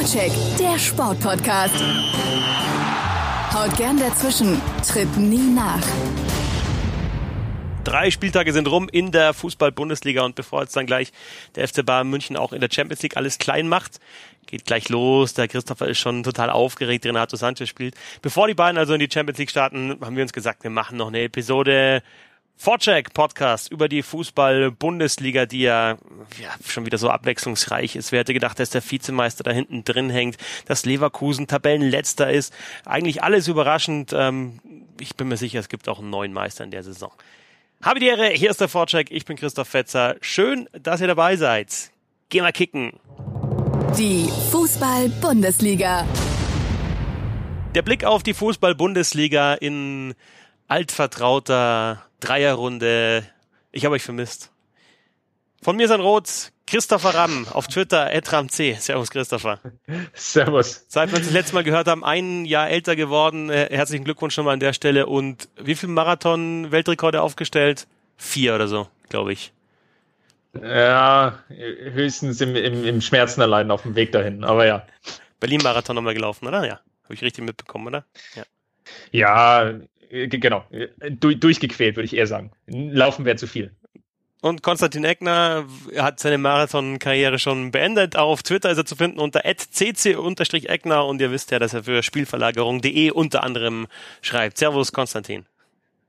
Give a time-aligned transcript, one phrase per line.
[0.00, 1.74] Vorcheck, der Sportpodcast.
[3.52, 5.82] Haut gern dazwischen, tritt nie nach.
[7.84, 11.12] Drei Spieltage sind rum in der Fußball-Bundesliga und bevor jetzt dann gleich
[11.54, 14.00] der FC Bayern München auch in der Champions League alles klein macht,
[14.46, 15.34] geht gleich los.
[15.34, 17.94] Der Christopher ist schon total aufgeregt, Renato Sanchez spielt.
[18.22, 20.96] Bevor die beiden also in die Champions League starten, haben wir uns gesagt, wir machen
[20.96, 22.02] noch eine Episode
[22.62, 25.92] Vorcheck Podcast über die Fußball-Bundesliga, die ja,
[26.38, 28.12] ja schon wieder so abwechslungsreich ist.
[28.12, 30.36] Wer hätte gedacht, dass der Vizemeister da hinten drin hängt,
[30.66, 32.52] dass Leverkusen Tabellenletzter ist.
[32.84, 34.12] Eigentlich alles überraschend.
[34.14, 34.60] Ähm,
[35.00, 37.10] ich bin mir sicher, es gibt auch einen neuen Meister in der Saison.
[37.82, 39.10] Habe die Ehre, hier ist der Vorcheck.
[39.10, 40.16] Ich bin Christoph Fetzer.
[40.20, 41.90] Schön, dass ihr dabei seid.
[42.28, 42.92] Geh mal kicken.
[43.96, 46.06] Die Fußball-Bundesliga.
[47.74, 50.12] Der Blick auf die Fußball-Bundesliga in
[50.68, 53.24] altvertrauter Dreierrunde.
[53.72, 54.50] Ich habe euch vermisst.
[55.62, 58.52] Von mir sind Rot, Christopher Ramm auf Twitter, etramc.
[58.52, 59.60] Servus, Christopher.
[60.14, 60.86] Servus.
[60.88, 63.50] Seit wir uns das letzte Mal gehört haben, ein Jahr älter geworden.
[63.50, 65.06] Äh, herzlichen Glückwunsch schon mal an der Stelle.
[65.06, 67.88] Und wie viel Marathon-Weltrekorde aufgestellt?
[68.16, 69.52] Vier oder so, glaube ich.
[70.62, 74.86] Ja, höchstens im, im, im Schmerzen allein auf dem Weg dahin, aber ja.
[75.38, 76.66] Berlin-Marathon nochmal gelaufen, oder?
[76.66, 76.80] Ja.
[77.04, 78.04] Habe ich richtig mitbekommen, oder?
[78.34, 78.44] Ja.
[79.10, 79.72] Ja,
[80.10, 80.64] genau.
[81.20, 82.50] Du, durchgequält, würde ich eher sagen.
[82.66, 83.72] Laufen wäre zu viel.
[84.42, 85.66] Und Konstantin Eckner
[85.96, 88.16] hat seine Marathon-Karriere schon beendet.
[88.16, 92.02] Auf Twitter ist er zu finden unter cc-eckner und ihr wisst ja, dass er für
[92.02, 93.86] Spielverlagerung.de unter anderem
[94.22, 94.56] schreibt.
[94.56, 95.44] Servus, Konstantin.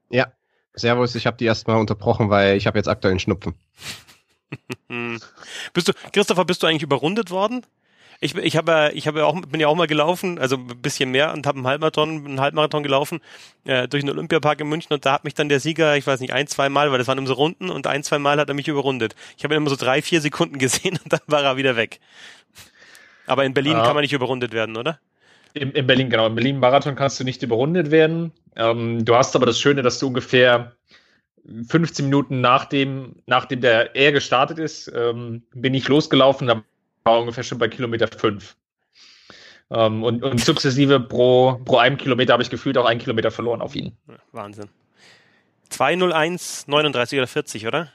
[0.09, 0.31] Ja,
[0.73, 1.15] servus.
[1.15, 3.53] Ich habe die erstmal unterbrochen, weil ich habe jetzt aktuell einen Schnupfen.
[5.73, 7.65] bist du, Christopher, bist du eigentlich überrundet worden?
[8.23, 11.33] Ich, ich habe ich habe auch bin ja auch mal gelaufen, also ein bisschen mehr
[11.33, 13.19] und habe einen Halbmarathon, einen Halbmarathon gelaufen
[13.65, 16.19] äh, durch den Olympiapark in München und da hat mich dann der Sieger, ich weiß
[16.19, 18.47] nicht, ein, zwei Mal, weil das waren immer so Runden und ein, zwei Mal hat
[18.47, 19.15] er mich überrundet.
[19.37, 21.99] Ich habe ihn immer so drei, vier Sekunden gesehen und dann war er wieder weg.
[23.25, 23.83] Aber in Berlin ja.
[23.83, 24.99] kann man nicht überrundet werden, oder?
[25.53, 26.27] In, in Berlin, genau.
[26.27, 28.31] In Berlin Marathon kannst du nicht überrundet werden.
[28.55, 30.73] Ähm, du hast aber das Schöne, dass du ungefähr
[31.67, 36.63] 15 Minuten nachdem, nachdem der er gestartet ist, ähm, bin ich losgelaufen, da
[37.03, 38.55] war ungefähr schon bei Kilometer 5.
[39.71, 43.61] Ähm, und, und sukzessive pro, pro einem Kilometer habe ich gefühlt auch einen Kilometer verloren
[43.61, 43.95] auf ihn.
[44.31, 44.69] Wahnsinn.
[45.69, 47.91] 201, 39 oder 40, oder?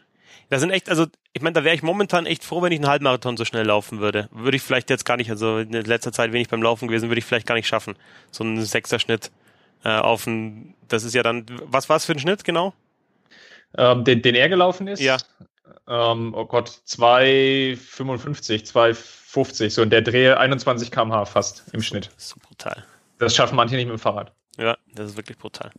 [0.49, 2.89] Das sind echt, also ich meine, da wäre ich momentan echt froh, wenn ich einen
[2.89, 4.29] Halbmarathon so schnell laufen würde.
[4.33, 7.19] Würde ich vielleicht jetzt gar nicht, also in letzter Zeit wenig beim Laufen gewesen, würde
[7.19, 7.97] ich vielleicht gar nicht schaffen.
[8.31, 9.31] So ein sechster Schnitt
[9.85, 12.73] äh, auf ein, das ist ja dann, was war es für ein Schnitt genau?
[13.77, 15.03] Ähm, den, den er gelaufen ist?
[15.03, 15.19] Ja
[15.89, 22.07] ähm, oh Gott, 2,55, 2,50, so in der Dreh 21 km/h fast im Schnitt.
[22.15, 22.85] Das ist so brutal.
[23.19, 24.33] Das schaffen manche nicht mit dem Fahrrad.
[24.59, 25.71] Ja, das ist wirklich brutal.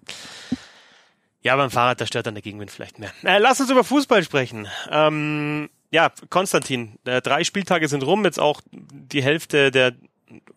[1.41, 3.11] Ja, beim Fahrrad, da stört dann der Gegenwind vielleicht mehr.
[3.23, 4.67] Äh, lass uns über Fußball sprechen.
[4.89, 9.93] Ähm, ja, Konstantin, äh, drei Spieltage sind rum, jetzt auch die Hälfte der,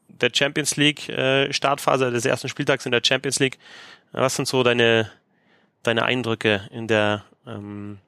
[0.09, 3.59] der Champions League äh, Startphase des ersten Spieltags in der Champions League.
[4.13, 5.11] Was sind so deine,
[5.83, 7.99] deine Eindrücke in der ähm,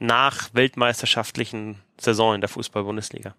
[0.00, 3.34] nach weltmeisterschaftlichen Saison in der Fußball-Bundesliga?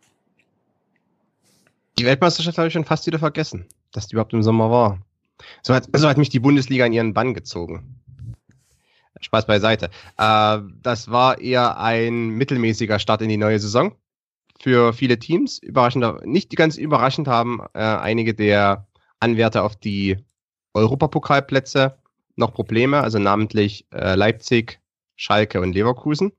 [2.00, 5.00] Die Weltmeisterschaft habe ich schon fast wieder vergessen, dass die überhaupt im Sommer war.
[5.64, 8.02] So hat, so hat mich die Bundesliga in ihren Bann gezogen.
[9.20, 9.90] Spaß beiseite.
[10.18, 13.96] Äh, das war eher ein mittelmäßiger Start in die neue Saison
[14.60, 15.58] für viele Teams.
[15.60, 18.88] Überraschend, nicht ganz überraschend haben äh, einige der
[19.20, 20.18] Anwärter auf die
[20.74, 21.98] Europapokalplätze
[22.36, 24.80] noch Probleme, also namentlich äh, Leipzig,
[25.16, 26.32] Schalke und Leverkusen.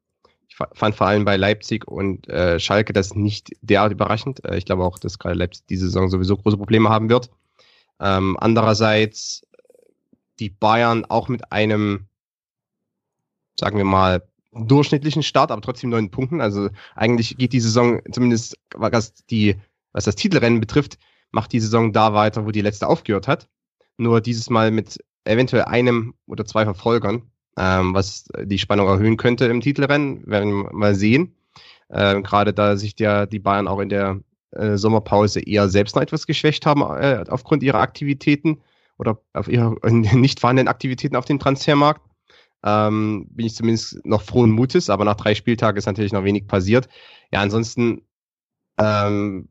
[0.49, 4.45] Ich fand vor allem bei Leipzig und äh, Schalke das nicht derart überraschend.
[4.45, 7.31] Äh, ich glaube auch, dass gerade Leipzig diese Saison sowieso große Probleme haben wird.
[8.01, 9.47] Ähm, andererseits
[10.39, 12.07] die Bayern auch mit einem,
[13.59, 14.23] sagen wir mal,
[14.53, 16.41] durchschnittlichen Start, aber trotzdem neun Punkten.
[16.41, 19.57] Also eigentlich geht die Saison, zumindest was die,
[19.93, 20.99] was das Titelrennen betrifft,
[21.31, 23.49] macht die Saison da weiter, wo die letzte aufgehört hat.
[23.97, 29.47] Nur dieses Mal mit eventuell einem oder zwei Verfolgern ähm, was die Spannung erhöhen könnte
[29.47, 30.27] im Titelrennen.
[30.27, 31.35] Werden wir mal sehen.
[31.89, 34.21] Äh, Gerade da sich der, die Bayern auch in der
[34.53, 38.61] äh, Sommerpause eher selbst noch etwas geschwächt haben äh, aufgrund ihrer Aktivitäten
[38.99, 42.03] oder auf ihre nicht vorhandenen Aktivitäten auf dem Transfermarkt.
[42.65, 46.47] Ähm, bin ich zumindest noch frohen Mutes, aber nach drei Spieltagen ist natürlich noch wenig
[46.47, 46.89] passiert.
[47.33, 48.03] Ja, ansonsten
[48.79, 49.49] ähm,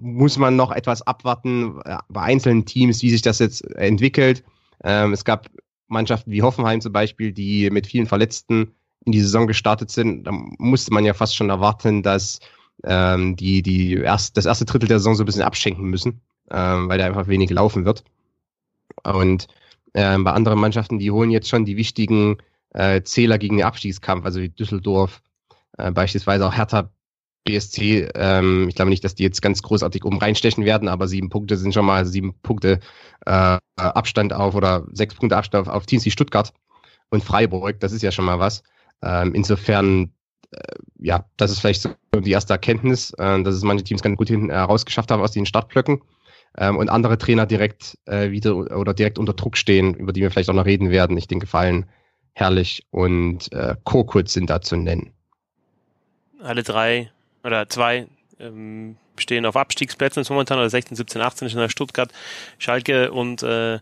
[0.00, 4.42] muss man noch etwas abwarten äh, bei einzelnen Teams, wie sich das jetzt entwickelt.
[4.84, 5.48] Ähm, es gab
[5.88, 8.72] Mannschaften wie Hoffenheim zum Beispiel, die mit vielen Verletzten
[9.04, 12.40] in die Saison gestartet sind, da musste man ja fast schon erwarten, dass
[12.84, 16.88] ähm, die, die erst, das erste Drittel der Saison so ein bisschen abschenken müssen, ähm,
[16.88, 18.04] weil da einfach wenig laufen wird.
[19.04, 19.46] Und
[19.94, 22.38] ähm, bei anderen Mannschaften, die holen jetzt schon die wichtigen
[22.70, 25.22] äh, Zähler gegen den Abstiegskampf, also wie Düsseldorf,
[25.78, 26.90] äh, beispielsweise auch Hertha
[27.46, 31.30] BSC, ähm, ich glaube nicht, dass die jetzt ganz großartig oben reinstechen werden, aber sieben
[31.30, 32.80] Punkte sind schon mal sieben Punkte
[33.24, 36.52] äh, Abstand auf oder sechs Punkte Abstand auf, auf Teams wie Stuttgart
[37.10, 37.80] und Freiburg.
[37.80, 38.62] Das ist ja schon mal was.
[39.02, 40.12] Ähm, insofern,
[40.50, 40.58] äh,
[40.98, 44.28] ja, das ist vielleicht so die erste Erkenntnis, äh, dass es manche Teams ganz gut
[44.28, 46.02] hinten herausgeschafft haben aus den Startblöcken
[46.58, 50.30] ähm, und andere Trainer direkt äh, wieder oder direkt unter Druck stehen, über die wir
[50.30, 51.16] vielleicht auch noch reden werden.
[51.16, 51.86] Ich denke, Fallen,
[52.32, 55.12] Herrlich und äh, Korkut sind da zu nennen.
[56.42, 57.10] Alle drei
[57.46, 58.08] oder zwei
[58.40, 62.12] ähm, stehen auf Abstiegsplätzen momentan, oder 16, 17, 18 ist in Stuttgart,
[62.58, 63.78] Schalke und äh,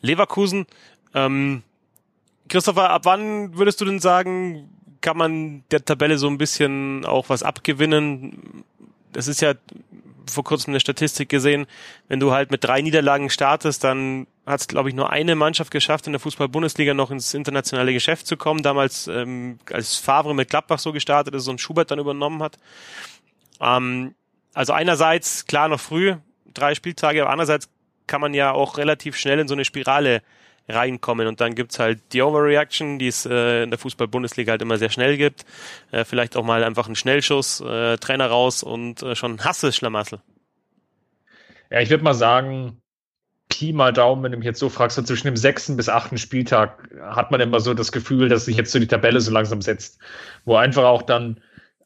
[0.00, 0.66] Leverkusen.
[1.14, 1.62] Ähm,
[2.48, 4.68] Christopher, ab wann würdest du denn sagen,
[5.00, 8.64] kann man der Tabelle so ein bisschen auch was abgewinnen?
[9.12, 9.54] Das ist ja
[10.30, 11.66] vor kurzem eine Statistik gesehen,
[12.08, 15.70] wenn du halt mit drei Niederlagen startest, dann hat es, glaube ich, nur eine Mannschaft
[15.70, 18.62] geschafft, in der Fußball-Bundesliga noch ins internationale Geschäft zu kommen.
[18.62, 22.58] Damals, ähm, als Favre mit Gladbach so gestartet ist und Schubert dann übernommen hat.
[23.60, 24.14] Ähm,
[24.52, 26.14] also einerseits, klar, noch früh,
[26.52, 27.68] drei Spieltage, aber andererseits
[28.06, 30.22] kann man ja auch relativ schnell in so eine Spirale
[30.68, 31.26] reinkommen.
[31.26, 34.90] Und dann gibt's halt die Overreaction, die es äh, in der Fußball-Bundesliga halt immer sehr
[34.90, 35.44] schnell gibt.
[35.90, 40.20] Äh, vielleicht auch mal einfach einen Schnellschuss, äh, Trainer raus und äh, schon Hasse Schlamassel.
[41.70, 42.80] Ja, ich würde mal sagen,
[43.48, 46.18] Pi mal Daumen, wenn du mich jetzt so fragst, so zwischen dem sechsten bis achten
[46.18, 49.60] Spieltag hat man immer so das Gefühl, dass sich jetzt so die Tabelle so langsam
[49.60, 49.98] setzt.
[50.44, 51.40] Wo einfach auch dann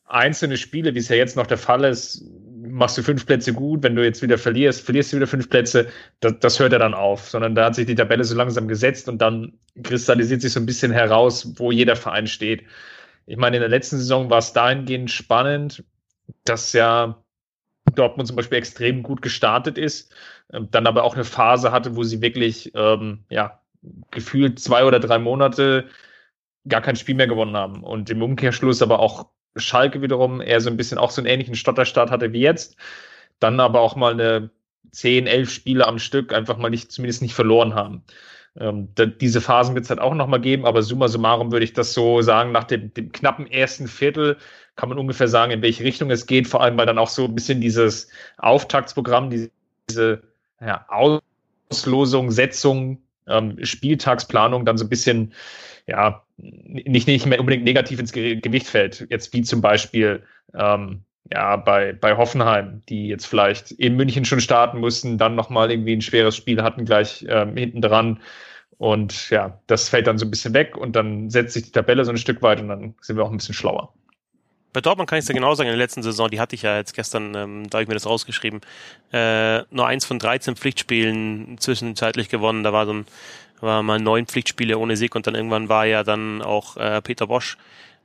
[0.07, 2.25] einzelne Spiele, wie es ja jetzt noch der Fall ist,
[2.71, 5.89] machst du fünf Plätze gut, wenn du jetzt wieder verlierst, verlierst du wieder fünf Plätze,
[6.21, 9.09] das, das hört ja dann auf, sondern da hat sich die Tabelle so langsam gesetzt
[9.09, 12.65] und dann kristallisiert sich so ein bisschen heraus, wo jeder Verein steht.
[13.27, 15.85] Ich meine, in der letzten Saison war es dahingehend spannend,
[16.45, 17.23] dass ja
[17.95, 20.15] Dortmund zum Beispiel extrem gut gestartet ist,
[20.53, 23.61] ähm, dann aber auch eine Phase hatte, wo sie wirklich, ähm, ja,
[24.11, 25.89] gefühlt zwei oder drei Monate
[26.67, 30.71] gar kein Spiel mehr gewonnen haben und im Umkehrschluss aber auch Schalke wiederum eher so
[30.71, 32.77] ein bisschen auch so einen ähnlichen Stotterstart hatte wie jetzt.
[33.41, 34.51] Dann aber auch mal eine
[34.93, 38.03] 10, 11 Spiele am Stück einfach mal nicht, zumindest nicht verloren haben.
[38.59, 38.89] Ähm,
[39.21, 42.23] diese Phasen wird es halt auch nochmal geben, aber summa summarum würde ich das so
[42.23, 44.37] sagen, nach dem, dem knappen ersten Viertel
[44.75, 47.25] kann man ungefähr sagen, in welche Richtung es geht, vor allem weil dann auch so
[47.25, 48.09] ein bisschen dieses
[48.39, 50.23] Auftaktsprogramm, diese
[50.61, 50.87] ja,
[51.71, 55.35] Auslosung, Setzung, ähm, Spieltagsplanung dann so ein bisschen
[55.89, 59.07] ja, nicht, nicht mehr unbedingt negativ ins Gewicht fällt.
[59.11, 60.23] Jetzt wie zum Beispiel
[60.55, 61.03] ähm,
[61.33, 65.97] ja, bei, bei Hoffenheim, die jetzt vielleicht in München schon starten mussten, dann nochmal irgendwie
[65.97, 68.21] ein schweres Spiel hatten gleich ähm, hinten dran.
[68.77, 72.05] Und ja, das fällt dann so ein bisschen weg und dann setzt sich die Tabelle
[72.05, 73.93] so ein Stück weit und dann sind wir auch ein bisschen schlauer.
[74.73, 76.63] Bei Dortmund kann ich es ja genau sagen, in der letzten Saison, die hatte ich
[76.63, 78.61] ja jetzt gestern, ähm, da habe ich mir das rausgeschrieben,
[79.13, 82.63] äh, nur eins von 13 Pflichtspielen zwischenzeitlich gewonnen.
[82.63, 83.07] Da war so ein
[83.63, 87.27] war mal neun Pflichtspiele ohne Sieg und dann irgendwann war ja dann auch äh, Peter
[87.27, 87.57] Bosch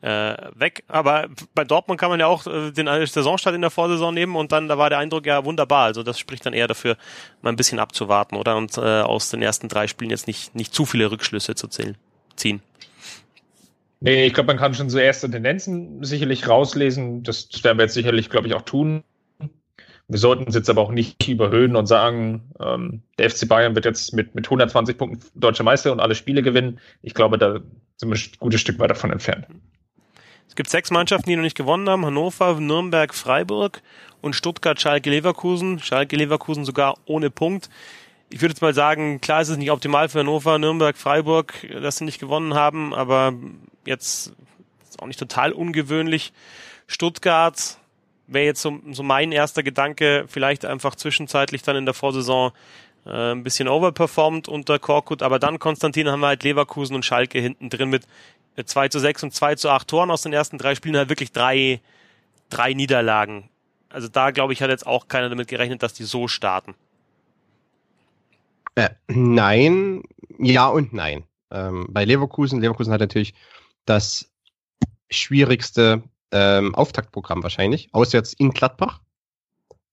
[0.01, 0.83] äh, weg.
[0.87, 4.51] Aber bei Dortmund kann man ja auch äh, den Saisonstart in der Vorsaison nehmen und
[4.51, 5.85] dann, da war der Eindruck ja wunderbar.
[5.85, 6.97] Also das spricht dann eher dafür,
[7.41, 8.57] mal ein bisschen abzuwarten, oder?
[8.57, 11.97] Und äh, aus den ersten drei Spielen jetzt nicht, nicht zu viele Rückschlüsse zu zählen,
[12.35, 12.61] ziehen.
[14.01, 17.23] Nee, ich glaube, man kann schon so erste Tendenzen sicherlich rauslesen.
[17.23, 19.05] Das werden wir jetzt sicherlich, glaube ich, auch tun.
[20.07, 23.85] Wir sollten es jetzt aber auch nicht überhöhen und sagen, ähm, der FC Bayern wird
[23.85, 26.79] jetzt mit, mit 120 Punkten deutscher Meister und alle Spiele gewinnen.
[27.01, 27.59] Ich glaube, da
[27.95, 29.47] sind wir ein gutes Stück weit davon entfernt.
[30.47, 32.05] Es gibt sechs Mannschaften, die noch nicht gewonnen haben.
[32.05, 33.81] Hannover, Nürnberg, Freiburg
[34.21, 35.79] und Stuttgart, Schalke, Leverkusen.
[35.79, 37.69] Schalke, Leverkusen sogar ohne Punkt.
[38.29, 41.97] Ich würde jetzt mal sagen, klar ist es nicht optimal für Hannover, Nürnberg, Freiburg, dass
[41.97, 43.33] sie nicht gewonnen haben, aber
[43.85, 44.33] jetzt
[44.87, 46.33] ist auch nicht total ungewöhnlich.
[46.87, 47.77] Stuttgart,
[48.33, 52.51] wäre jetzt so, so mein erster Gedanke, vielleicht einfach zwischenzeitlich dann in der Vorsaison
[53.05, 57.39] äh, ein bisschen overperformed unter Korkut, aber dann Konstantin haben wir halt Leverkusen und Schalke
[57.39, 58.05] hinten drin mit
[58.63, 61.31] 2 zu 6 und 2 zu 8 Toren aus den ersten drei Spielen, halt wirklich
[61.31, 61.81] drei,
[62.49, 63.49] drei Niederlagen.
[63.89, 66.75] Also da glaube ich hat jetzt auch keiner damit gerechnet, dass die so starten.
[68.75, 70.03] Äh, nein,
[70.39, 71.25] ja und nein.
[71.51, 73.33] Ähm, bei Leverkusen, Leverkusen hat natürlich
[73.85, 74.31] das
[75.11, 77.89] schwierigste ähm, Auftaktprogramm wahrscheinlich.
[77.93, 78.99] Auswärts in Gladbach.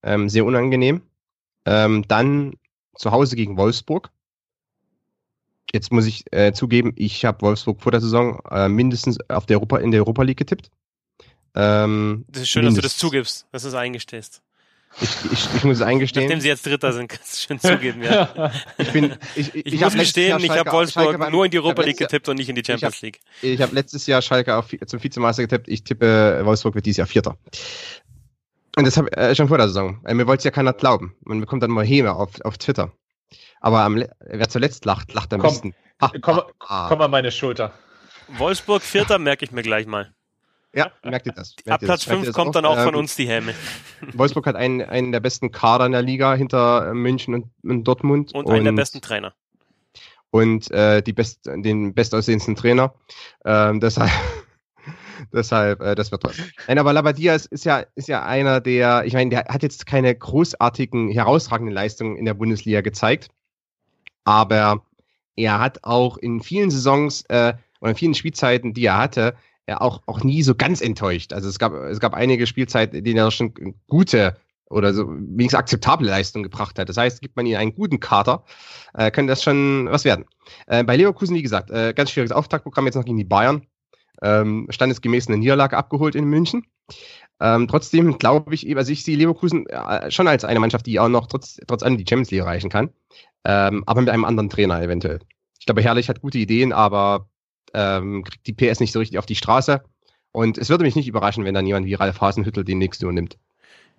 [0.03, 1.03] Ähm, sehr unangenehm.
[1.65, 2.53] Ähm, dann
[2.95, 4.09] zu Hause gegen Wolfsburg.
[5.71, 9.57] Jetzt muss ich äh, zugeben, ich habe Wolfsburg vor der Saison äh, mindestens auf der
[9.57, 10.69] Europa, in der Europa League getippt.
[11.55, 12.83] Ähm, das ist schön, mindestens.
[12.83, 14.41] dass du das zugibst, dass du es eingestehst.
[14.99, 16.25] Ich, ich, ich muss es eingestehen.
[16.25, 18.51] Nachdem sie jetzt Dritter sind, kannst du schön zugeben, ja.
[18.77, 21.81] ich bin, ich, ich, ich muss gestehen, ich habe Wolfsburg Schalke nur in die Europa
[21.83, 23.19] League getippt und nicht in die Champions ich League.
[23.41, 25.69] Ich habe letztes Jahr Schalke auf, zum Vizemeister getippt.
[25.69, 27.37] Ich tippe, Wolfsburg wird dieses Jahr Vierter.
[28.77, 30.01] Und das habe ich äh, schon vor der Saison.
[30.05, 31.15] Äh, mir wollte es ja keiner glauben.
[31.21, 32.91] Man bekommt dann mal Häme auf, auf Twitter.
[33.59, 35.75] Aber am, wer zuletzt lacht, lacht am komm, besten.
[35.99, 36.87] Ah, komm, ah.
[36.89, 37.73] komm an meine Schulter.
[38.27, 40.13] Wolfsburg Vierter merke ich mir gleich mal.
[40.73, 41.55] Ja, merkt ihr das.
[41.67, 43.53] Ab Platz 5 kommt dann auch von ähm, uns die Helme.
[44.13, 48.33] Wolfsburg hat einen, einen der besten Kader in der Liga hinter München und, und Dortmund.
[48.33, 49.33] Und, und einen der besten Trainer.
[50.29, 52.93] Und äh, die best, den bestaussehendsten Trainer.
[53.43, 54.11] Ähm, deshalb
[55.33, 56.37] Deshalb, äh, das wird was.
[56.67, 59.85] Nein, aber Labadia ist, ist, ja, ist ja einer, der, ich meine, der hat jetzt
[59.85, 63.29] keine großartigen, herausragenden Leistungen in der Bundesliga gezeigt.
[64.23, 64.85] Aber
[65.35, 69.35] er hat auch in vielen Saisons äh, oder in vielen Spielzeiten, die er hatte,
[69.65, 71.33] er auch, auch nie so ganz enttäuscht.
[71.33, 73.53] Also es gab, es gab einige Spielzeiten, in denen er schon
[73.87, 74.37] gute
[74.69, 76.89] oder so wenigstens akzeptable Leistungen gebracht hat.
[76.89, 78.43] Das heißt, gibt man ihm einen guten Kater,
[78.93, 80.25] äh, könnte das schon was werden.
[80.67, 83.67] Äh, bei Leverkusen, wie gesagt, äh, ganz schwieriges Auftaktprogramm jetzt noch gegen die Bayern
[84.21, 86.65] ähm, standesgemäß eine Niederlage abgeholt in München.
[87.39, 91.09] Ähm, trotzdem glaube ich, also ich sehe Leverkusen äh, schon als eine Mannschaft, die auch
[91.09, 92.91] noch trotz, trotz allem die Champions League erreichen kann.
[93.43, 95.19] Ähm, aber mit einem anderen Trainer eventuell.
[95.59, 97.27] Ich glaube, Herrlich hat gute Ideen, aber
[97.73, 99.83] ähm, kriegt die PS nicht so richtig auf die Straße.
[100.31, 103.37] Und es würde mich nicht überraschen, wenn dann jemand wie Ralf Hasenhüttel den nächsten übernimmt.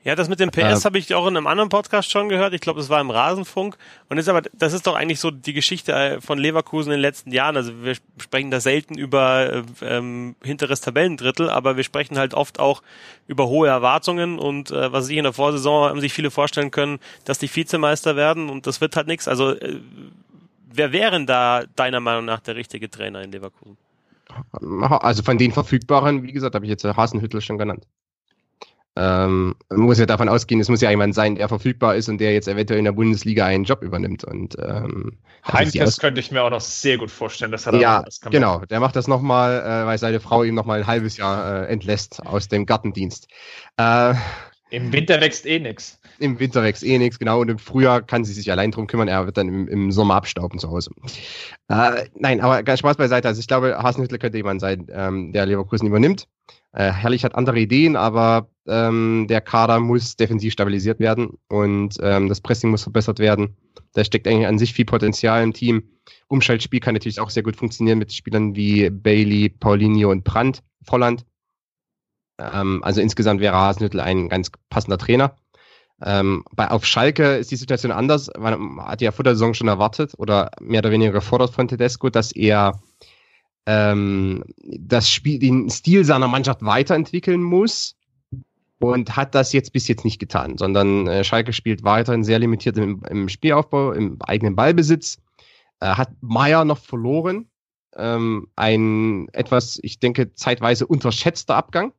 [0.04, 2.54] Ja, das mit dem PS äh, habe ich auch in einem anderen Podcast schon gehört.
[2.54, 3.76] Ich glaube, das war im Rasenfunk.
[4.08, 7.02] Und ist aber, das ist doch eigentlich so die Geschichte äh, von Leverkusen in den
[7.02, 7.56] letzten Jahren.
[7.56, 12.58] Also wir sprechen da selten über äh, ähm, hinteres Tabellendrittel, aber wir sprechen halt oft
[12.58, 12.82] auch
[13.28, 16.98] über hohe Erwartungen und äh, was ich in der Vorsaison haben sich viele vorstellen können,
[17.24, 19.28] dass die Vizemeister werden und das wird halt nichts.
[19.28, 19.78] Also äh,
[20.74, 23.76] wer wären da deiner Meinung nach der richtige Trainer in Leverkusen?
[24.52, 27.86] Also von den Verfügbaren, wie gesagt, habe ich jetzt Hasenhüttel schon genannt.
[28.94, 32.18] Ähm, man muss ja davon ausgehen, es muss ja jemand sein, der verfügbar ist und
[32.18, 34.22] der jetzt eventuell in der Bundesliga einen Job übernimmt.
[34.24, 35.16] Und ähm,
[35.50, 38.32] Heinkes könnte ich mir auch noch sehr gut vorstellen, dass er ja, das kann.
[38.32, 41.72] Genau, der macht das nochmal, äh, weil seine Frau ihm nochmal ein halbes Jahr äh,
[41.72, 43.28] entlässt aus dem Gartendienst.
[43.78, 44.14] Äh,
[44.68, 45.98] Im Winter wächst eh nix.
[46.18, 47.40] Im Winter wächst eh nichts, genau.
[47.40, 49.08] Und im Frühjahr kann sie sich allein drum kümmern.
[49.08, 50.90] Er wird dann im, im Sommer abstauben zu Hause.
[51.68, 53.28] Äh, nein, aber ganz Spaß beiseite.
[53.28, 56.28] Also ich glaube, Hasenhüttl könnte jemand sein, ähm, der Leverkusen übernimmt.
[56.72, 62.28] Äh, Herrlich hat andere Ideen, aber ähm, der Kader muss defensiv stabilisiert werden und ähm,
[62.28, 63.56] das Pressing muss verbessert werden.
[63.92, 65.82] Da steckt eigentlich an sich viel Potenzial im Team.
[66.28, 71.26] Umschaltspiel kann natürlich auch sehr gut funktionieren mit Spielern wie Bailey, Paulinho und Brandt, Volland.
[72.38, 75.36] Ähm, also insgesamt wäre Hasenhüttel ein ganz passender Trainer.
[76.04, 78.30] Ähm, bei, auf Schalke ist die Situation anders.
[78.38, 82.10] Man hat ja vor der Saison schon erwartet oder mehr oder weniger gefordert von Tedesco,
[82.10, 82.80] dass er
[83.66, 87.96] ähm, das Spiel, den Stil seiner Mannschaft weiterentwickeln muss
[88.80, 92.76] und hat das jetzt bis jetzt nicht getan, sondern äh, Schalke spielt weiterhin sehr limitiert
[92.78, 95.18] im, im Spielaufbau, im eigenen Ballbesitz,
[95.80, 97.48] äh, hat Meier noch verloren,
[97.96, 101.92] ähm, ein etwas, ich denke, zeitweise unterschätzter Abgang,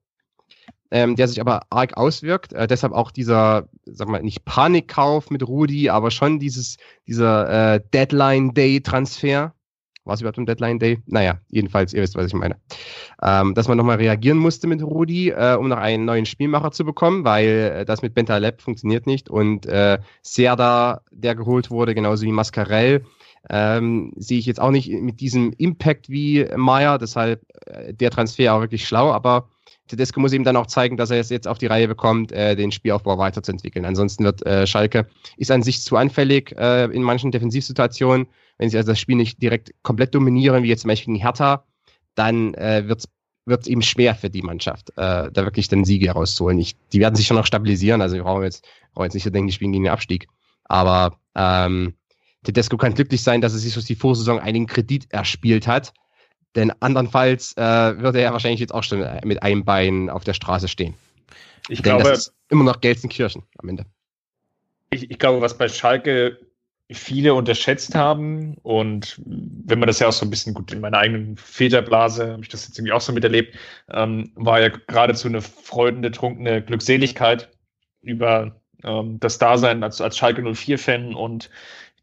[0.93, 2.53] ähm, der sich aber arg auswirkt.
[2.53, 7.81] Äh, deshalb auch dieser, sag mal, nicht Panikkauf mit Rudi, aber schon dieses, dieser äh,
[7.93, 9.53] Deadline-Day-Transfer,
[10.05, 10.99] war es überhaupt ein Deadline Day?
[11.07, 12.57] Naja, jedenfalls, ihr wisst, was ich meine.
[13.23, 16.85] Ähm, dass man nochmal reagieren musste mit Rudi, äh, um noch einen neuen Spielmacher zu
[16.85, 19.29] bekommen, weil äh, das mit Bentaleb funktioniert nicht.
[19.29, 23.03] Und äh, Serda, der geholt wurde, genauso wie Mascarell,
[23.49, 26.99] ähm, sehe ich jetzt auch nicht mit diesem Impact wie Meyer.
[26.99, 29.49] Deshalb äh, der Transfer auch wirklich schlau, aber
[29.87, 32.55] Tedesco muss ihm dann auch zeigen, dass er es jetzt auf die Reihe bekommt, äh,
[32.55, 33.85] den Spielaufbau weiterzuentwickeln.
[33.85, 38.77] Ansonsten wird äh, Schalke ist an sich zu anfällig äh, in manchen Defensivsituationen wenn sie
[38.77, 41.65] also das Spiel nicht direkt komplett dominieren, wie jetzt zum Beispiel gegen Hertha,
[42.15, 43.07] dann äh, wird
[43.47, 46.59] es eben schwer für die Mannschaft, äh, da wirklich den Sieg herauszuholen.
[46.59, 49.29] Ich, die werden sich schon noch stabilisieren, also wir brauchen jetzt, brauchen jetzt nicht so
[49.29, 50.27] denken, die spielen gegen den Abstieg.
[50.65, 51.95] Aber ähm,
[52.43, 55.93] Tedesco kann glücklich sein, dass er sich durch die Vorsaison einigen Kredit erspielt hat.
[56.55, 60.67] Denn andernfalls äh, würde er wahrscheinlich jetzt auch schon mit einem Bein auf der Straße
[60.67, 60.93] stehen.
[61.69, 63.85] Ich Denn glaube, das ist immer noch Gelsenkirchen am Ende.
[64.91, 66.37] Ich, ich glaube, was bei Schalke
[66.91, 68.55] viele unterschätzt haben.
[68.61, 72.43] Und wenn man das ja auch so ein bisschen gut in meiner eigenen Väterblase, habe
[72.43, 73.55] ich das jetzt irgendwie auch so miterlebt,
[73.91, 77.49] ähm, war ja geradezu eine freudende, trunkene Glückseligkeit
[78.01, 81.49] über ähm, das Dasein als, als Schalke 04-Fan und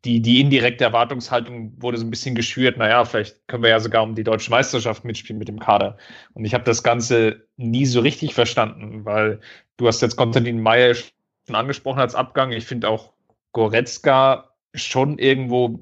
[0.04, 4.02] die, die indirekte Erwartungshaltung wurde so ein bisschen geschürt, naja, vielleicht können wir ja sogar
[4.02, 5.98] um die deutsche Meisterschaft mitspielen mit dem Kader.
[6.32, 9.40] Und ich habe das Ganze nie so richtig verstanden, weil
[9.76, 12.52] du hast jetzt Konstantin Meyer schon angesprochen als Abgang.
[12.52, 13.12] Ich finde auch
[13.52, 15.80] Goretzka schon irgendwo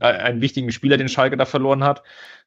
[0.00, 2.02] äh, einen wichtigen Spieler, den Schalke da verloren hat.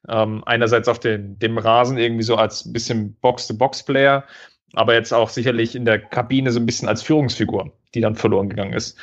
[0.08, 4.24] Ähm, einerseits auf den, dem Rasen irgendwie so als bisschen Box-to-Box-Player,
[4.72, 8.48] aber jetzt auch sicherlich in der Kabine so ein bisschen als Führungsfigur, die dann verloren
[8.48, 8.98] gegangen ist.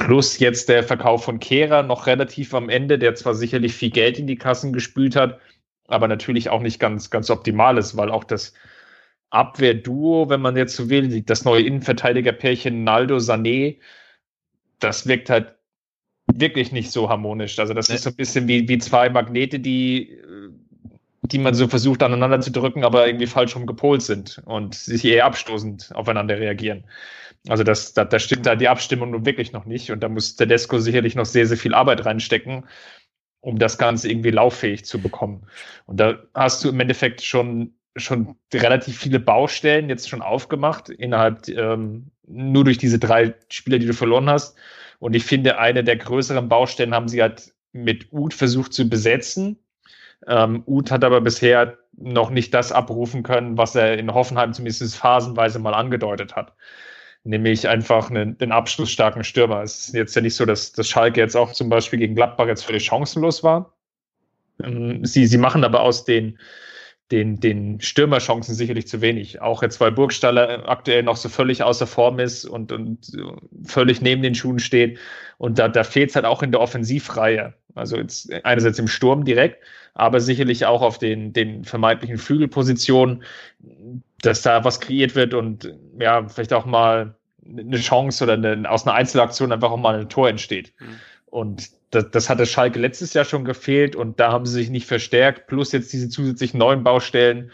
[0.00, 4.18] Plus jetzt der Verkauf von Kehrer noch relativ am Ende, der zwar sicherlich viel Geld
[4.18, 5.38] in die Kassen gespült hat,
[5.86, 8.54] aber natürlich auch nicht ganz, ganz optimal ist, weil auch das
[9.28, 13.78] Abwehrduo, wenn man jetzt so will, das neue Innenverteidigerpärchen Naldo Sané,
[14.78, 15.54] das wirkt halt
[16.32, 17.58] wirklich nicht so harmonisch.
[17.58, 17.96] Also das nee.
[17.96, 20.18] ist so ein bisschen wie, wie zwei Magnete, die
[21.22, 25.04] die man so versucht aneinander zu drücken, aber irgendwie falsch rum gepolt sind und sich
[25.04, 26.84] eher abstoßend aufeinander reagieren.
[27.48, 30.36] Also das, da, da stimmt da die Abstimmung nun wirklich noch nicht und da muss
[30.36, 32.66] Tedesco sicherlich noch sehr, sehr viel Arbeit reinstecken,
[33.40, 35.46] um das Ganze irgendwie lauffähig zu bekommen.
[35.86, 41.48] Und da hast du im Endeffekt schon schon relativ viele Baustellen jetzt schon aufgemacht innerhalb
[41.48, 44.56] ähm, nur durch diese drei Spieler, die du verloren hast.
[45.00, 49.58] Und ich finde, eine der größeren Baustellen haben sie halt mit Uth versucht zu besetzen.
[50.26, 54.96] Ähm, Uth hat aber bisher noch nicht das abrufen können, was er in Hoffenheim zumindest
[54.96, 56.54] phasenweise mal angedeutet hat.
[57.24, 59.62] Nämlich einfach einen, einen abschlussstarken Stürmer.
[59.62, 62.46] Es ist jetzt ja nicht so, dass, dass Schalke jetzt auch zum Beispiel gegen Gladbach
[62.46, 63.74] jetzt völlig chancenlos war.
[64.62, 66.38] Ähm, sie, sie machen aber aus den,
[67.10, 69.42] den, den Stürmerchancen sicherlich zu wenig.
[69.42, 72.98] Auch jetzt, weil Burgstaller aktuell noch so völlig außer Form ist und, und
[73.64, 74.98] völlig neben den Schuhen steht.
[75.36, 77.54] Und da, da fehlt es halt auch in der Offensivreihe.
[77.74, 79.62] Also jetzt einerseits im Sturm direkt,
[79.94, 83.22] aber sicherlich auch auf den, den vermeintlichen Flügelpositionen,
[84.22, 87.14] dass da was kreiert wird und ja, vielleicht auch mal
[87.46, 90.72] eine Chance oder eine, aus einer Einzelaktion einfach auch mal ein Tor entsteht.
[90.78, 90.86] Mhm.
[91.26, 94.86] Und das, das hatte Schalke letztes Jahr schon gefehlt und da haben sie sich nicht
[94.86, 97.50] verstärkt, plus jetzt diese zusätzlichen neuen Baustellen.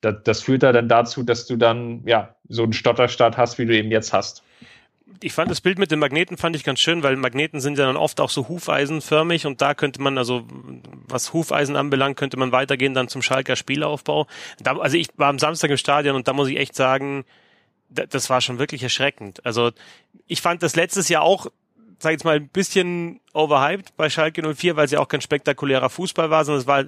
[0.00, 3.66] Das, das führt da dann dazu, dass du dann ja so einen Stotterstart hast, wie
[3.66, 4.44] du eben jetzt hast
[5.22, 7.86] ich fand das Bild mit den Magneten fand ich ganz schön, weil Magneten sind ja
[7.86, 10.46] dann oft auch so hufeisenförmig und da könnte man also
[11.08, 14.26] was Hufeisen anbelangt, könnte man weitergehen dann zum Schalker Spielaufbau.
[14.60, 17.24] Da, also ich war am Samstag im Stadion und da muss ich echt sagen,
[17.90, 19.44] das war schon wirklich erschreckend.
[19.44, 19.72] Also
[20.26, 21.46] ich fand das letztes Jahr auch,
[21.98, 25.90] sag ich jetzt mal, ein bisschen overhyped bei Schalke 04, weil sie auch kein spektakulärer
[25.90, 26.84] Fußball war, sondern es war,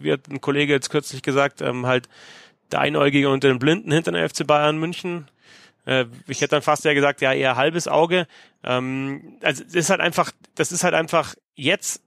[0.00, 2.08] wie hat ein Kollege jetzt kürzlich gesagt, ähm, halt
[2.72, 5.28] der Einäugige unter den Blinden hinter der FC Bayern München.
[5.84, 8.26] Äh, ich hätte dann fast ja gesagt, ja, eher halbes Auge.
[8.64, 12.02] Ähm, also das ist halt einfach, das ist halt einfach jetzt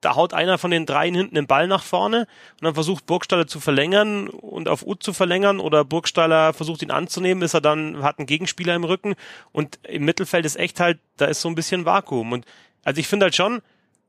[0.00, 2.20] da haut einer von den dreien hinten den Ball nach vorne
[2.52, 6.90] und dann versucht Burgstaller zu verlängern und auf Ut zu verlängern oder Burgstaller versucht ihn
[6.90, 9.14] anzunehmen, ist er dann, hat einen Gegenspieler im Rücken
[9.50, 12.46] und im Mittelfeld ist echt halt, da ist so ein bisschen Vakuum und
[12.84, 13.60] also ich finde halt schon,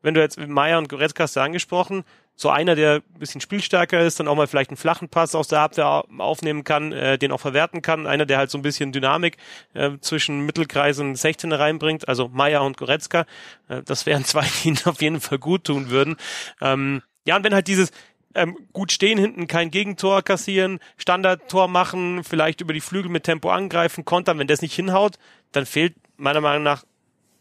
[0.01, 2.03] wenn du jetzt Meier und Goretzka hast angesprochen,
[2.41, 5.49] so einer, der ein bisschen spielstärker ist, dann auch mal vielleicht einen flachen Pass aus
[5.49, 8.07] der Abwehr aufnehmen kann, äh, den auch verwerten kann.
[8.07, 9.35] Einer, der halt so ein bisschen Dynamik
[9.73, 13.25] äh, zwischen Mittelkreis und 16 reinbringt, also Meier und Goretzka.
[13.67, 16.15] Äh, das wären zwei, die ihn auf jeden Fall gut tun würden.
[16.61, 17.91] Ähm, ja, und wenn halt dieses
[18.35, 23.49] ähm, gut stehen hinten, kein Gegentor kassieren, Standardtor machen, vielleicht über die Flügel mit Tempo
[23.49, 25.17] angreifen, kontern, wenn das nicht hinhaut,
[25.51, 26.85] dann fehlt meiner Meinung nach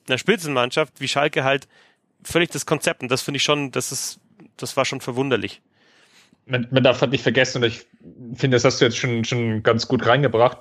[0.08, 1.68] einer Spitzenmannschaft wie Schalke halt
[2.24, 3.02] völlig das Konzept.
[3.02, 4.18] Und das finde ich schon, das ist
[4.62, 5.62] das war schon verwunderlich.
[6.46, 7.86] Man, man darf halt nicht vergessen, und ich
[8.34, 10.58] finde, das hast du jetzt schon, schon ganz gut reingebracht.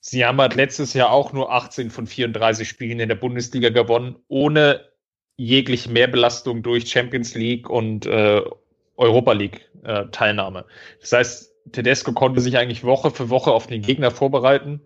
[0.00, 4.16] Sie haben halt letztes Jahr auch nur 18 von 34 Spielen in der Bundesliga gewonnen,
[4.28, 4.80] ohne
[5.36, 8.42] jegliche Mehrbelastung durch Champions League und äh,
[8.96, 10.64] Europa League äh, Teilnahme.
[11.00, 14.80] Das heißt, Tedesco konnte sich eigentlich Woche für Woche auf den Gegner vorbereiten.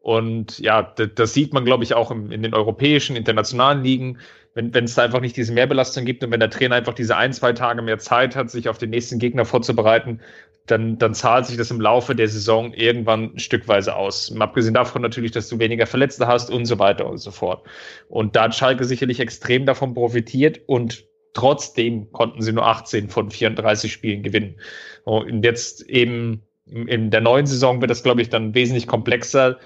[0.00, 4.18] Und ja, das, sieht man, glaube ich, auch in den europäischen, internationalen Ligen
[4.58, 7.16] wenn wenn es da einfach nicht diese Mehrbelastung gibt und wenn der Trainer einfach diese
[7.16, 10.20] ein, zwei Tage mehr Zeit hat, sich auf den nächsten Gegner vorzubereiten,
[10.66, 14.34] dann, dann zahlt sich das im Laufe der Saison irgendwann stückweise aus.
[14.36, 17.64] Abgesehen davon natürlich, dass du weniger Verletzte hast und so weiter und so fort.
[18.08, 23.30] Und da hat Schalke sicherlich extrem davon profitiert und trotzdem konnten sie nur 18 von
[23.30, 24.56] 34 Spielen gewinnen.
[25.04, 29.58] Und jetzt eben in der neuen Saison wird das, glaube ich, dann wesentlich komplexer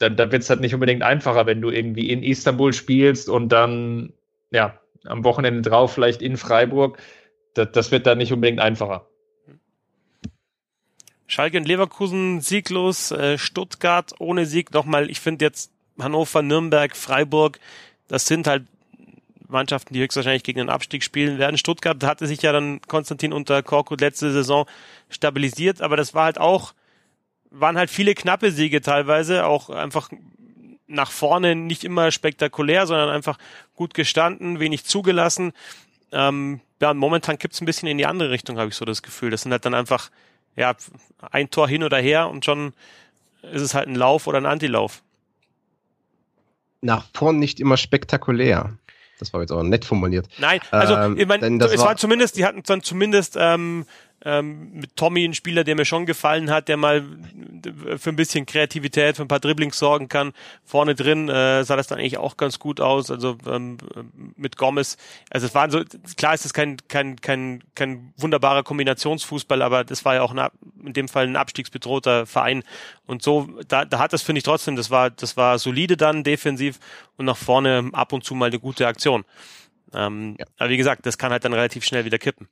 [0.00, 3.50] dann, dann wird es halt nicht unbedingt einfacher, wenn du irgendwie in Istanbul spielst und
[3.50, 4.14] dann,
[4.50, 6.98] ja, am Wochenende drauf vielleicht in Freiburg.
[7.54, 9.06] Das, das wird dann nicht unbedingt einfacher.
[11.26, 14.72] Schalke und Leverkusen sieglos, äh, Stuttgart ohne Sieg.
[14.72, 17.60] Nochmal, ich finde jetzt Hannover, Nürnberg, Freiburg,
[18.08, 18.64] das sind halt
[19.48, 21.58] Mannschaften, die höchstwahrscheinlich gegen den Abstieg spielen werden.
[21.58, 24.66] Stuttgart hatte sich ja dann Konstantin unter Korkut letzte Saison
[25.10, 26.72] stabilisiert, aber das war halt auch
[27.50, 30.10] waren halt viele knappe Siege teilweise, auch einfach
[30.86, 33.38] nach vorne nicht immer spektakulär, sondern einfach
[33.74, 35.52] gut gestanden, wenig zugelassen.
[36.12, 39.30] Ähm, ja, momentan kippt's ein bisschen in die andere Richtung, habe ich so das Gefühl.
[39.30, 40.10] Das sind halt dann einfach
[40.56, 40.74] ja
[41.30, 42.72] ein Tor hin oder her und schon
[43.42, 45.02] ist es halt ein Lauf oder ein Antilauf.
[46.80, 48.72] Nach vorn nicht immer spektakulär.
[49.18, 50.28] Das war jetzt auch nett formuliert.
[50.38, 53.84] Nein, also ähm, ich mein, es war, war zumindest, die hatten dann zumindest ähm,
[54.24, 57.04] ähm, mit Tommy ein Spieler, der mir schon gefallen hat, der mal
[57.96, 60.32] für ein bisschen Kreativität, für ein paar Dribblings sorgen kann.
[60.64, 63.10] Vorne drin äh, sah das dann eigentlich auch ganz gut aus.
[63.10, 63.78] Also ähm,
[64.36, 64.96] mit Gomez.
[65.30, 65.82] Also es waren so,
[66.16, 70.50] klar ist es kein, kein, kein, kein wunderbarer Kombinationsfußball, aber das war ja auch eine,
[70.84, 72.62] in dem Fall ein abstiegsbedrohter Verein.
[73.06, 76.24] Und so, da, da hat das, finde ich trotzdem, das war, das war solide dann
[76.24, 76.78] defensiv
[77.16, 79.24] und nach vorne ab und zu mal eine gute Aktion.
[79.94, 80.46] Ähm, ja.
[80.58, 82.48] Aber wie gesagt, das kann halt dann relativ schnell wieder kippen.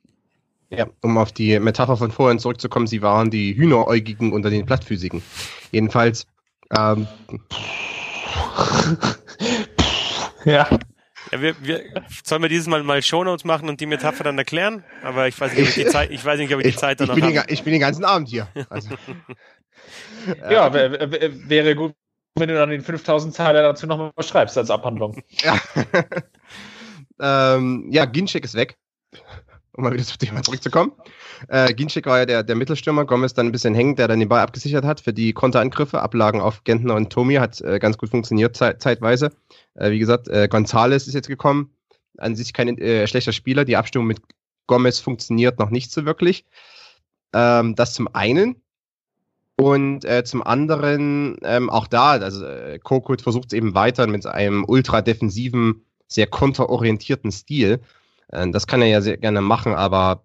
[0.69, 5.23] Ja, um auf die Metapher von vorhin zurückzukommen, sie waren die Hühneräugigen unter den Plattfüßigen.
[5.71, 6.27] Jedenfalls,
[6.77, 7.07] ähm,
[10.45, 10.67] ja.
[11.31, 11.83] Ja, wir, wir,
[12.23, 14.83] sollen wir dieses Mal mal Shownotes machen und die Metapher dann erklären?
[15.03, 16.99] Aber ich weiß nicht, ob ich die Zeit, ich weiß nicht, ob ich die Zeit
[16.99, 17.51] dann ich noch habe.
[17.51, 18.47] ich bin den ganzen Abend hier.
[18.69, 18.89] Also.
[20.49, 21.93] ja, wäre gut,
[22.35, 25.21] wenn du dann den 5000 Teile dazu nochmal schreibst als Abhandlung.
[25.43, 25.59] Ja,
[27.55, 28.77] ähm, ja Ginchek ist weg.
[29.79, 30.91] Um mal wieder zum Thema zurückzukommen.
[31.47, 34.27] Äh, Ginchek war ja der, der Mittelstürmer, Gomez dann ein bisschen hängend, der dann den
[34.27, 36.01] Ball abgesichert hat für die Konterangriffe.
[36.01, 39.31] Ablagen auf Gentner und Tomi hat äh, ganz gut funktioniert zeit, zeitweise.
[39.75, 41.71] Äh, wie gesagt, äh, Gonzales ist jetzt gekommen.
[42.17, 43.63] An sich kein äh, schlechter Spieler.
[43.63, 44.19] Die Abstimmung mit
[44.67, 46.43] Gomez funktioniert noch nicht so wirklich.
[47.31, 48.61] Ähm, das zum einen.
[49.55, 54.25] Und äh, zum anderen ähm, auch da, also äh, Kokut versucht es eben weiter mit
[54.25, 57.79] einem ultra defensiven, sehr konterorientierten Stil.
[58.29, 60.23] Äh, das kann er ja sehr gerne machen, aber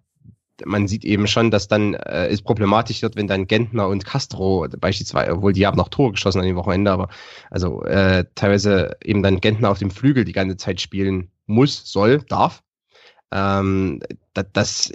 [0.63, 4.67] man sieht eben schon, dass dann äh, es problematisch wird, wenn dann Gentner und Castro
[4.79, 7.09] beispielsweise, obwohl die haben noch Tore geschossen an dem Wochenende, aber
[7.51, 12.19] also äh, teilweise eben dann Gentner auf dem Flügel die ganze Zeit spielen muss, soll,
[12.29, 12.63] darf.
[13.31, 14.01] Ähm,
[14.33, 14.93] das, das,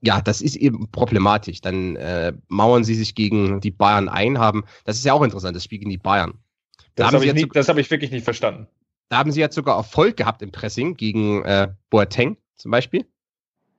[0.00, 1.60] ja, das ist eben problematisch.
[1.60, 5.56] Dann äh, mauern sie sich gegen die Bayern ein, haben, das ist ja auch interessant,
[5.56, 6.34] das Spiel gegen die Bayern.
[6.94, 8.66] Da das habe ich, nicht, hab ich wirklich nicht verstanden.
[9.08, 13.06] Da haben sie jetzt sogar Erfolg gehabt im Pressing gegen äh, Boateng zum Beispiel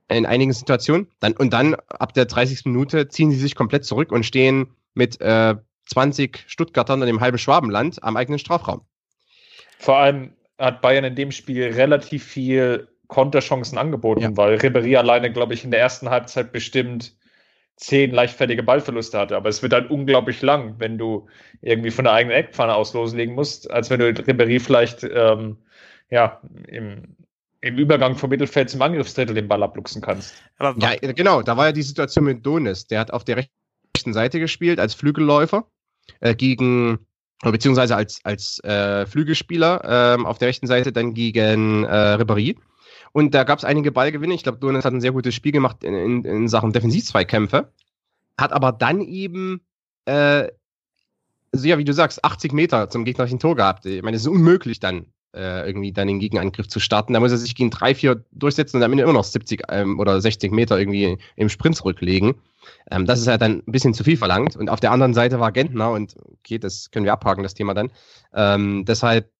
[0.10, 1.08] in einigen Situationen.
[1.20, 2.66] Dann, und dann ab der 30.
[2.66, 7.38] Minute ziehen sie sich komplett zurück und stehen mit äh, 20 Stuttgartern in dem halben
[7.38, 8.82] Schwabenland am eigenen Strafraum.
[9.80, 14.38] Vor allem hat Bayern in dem Spiel relativ viel Konterchancen angeboten, ja.
[14.38, 17.16] weil Ribéry alleine, glaube ich, in der ersten Halbzeit bestimmt
[17.76, 19.36] zehn leichtfertige Ballverluste hatte.
[19.36, 21.28] Aber es wird dann unglaublich lang, wenn du
[21.62, 25.58] irgendwie von der eigenen Eckpfanne aus loslegen musst, als wenn du Ribéry vielleicht ähm,
[26.10, 27.16] ja, im
[27.62, 30.34] im Übergang vom Mittelfeld zum Angriffsdrittel den Ball abluchsen kannst.
[30.58, 32.88] Aber ja, genau, da war ja die Situation mit Donis.
[32.88, 35.68] Der hat auf der rechten Seite gespielt als Flügelläufer
[36.20, 37.00] äh, gegen,
[37.44, 42.58] beziehungsweise als, als äh, Flügelspieler äh, auf der rechten Seite dann gegen äh, Ribéry.
[43.14, 44.34] Und da gab es einige Ballgewinne.
[44.34, 47.72] Ich glaube, Donis hat ein sehr gutes Spiel gemacht in, in, in Sachen Defensivzweikämpfe.
[48.40, 49.62] Hat aber dann eben,
[50.06, 50.48] äh,
[51.54, 53.86] also ja, wie du sagst, 80 Meter zum gegnerischen Tor gehabt.
[53.86, 57.14] Ich meine, es ist unmöglich dann, äh, irgendwie dann den Gegenangriff zu starten.
[57.14, 60.00] Da muss er sich gegen drei, vier durchsetzen und am Ende immer noch 70 ähm,
[60.00, 62.36] oder 60 Meter irgendwie im Sprint zurücklegen.
[62.90, 64.56] Ähm, das ist halt dann ein bisschen zu viel verlangt.
[64.56, 67.74] Und auf der anderen Seite war Gentner und okay, das können wir abhaken, das Thema
[67.74, 67.92] dann.
[68.34, 69.32] Ähm, deshalb,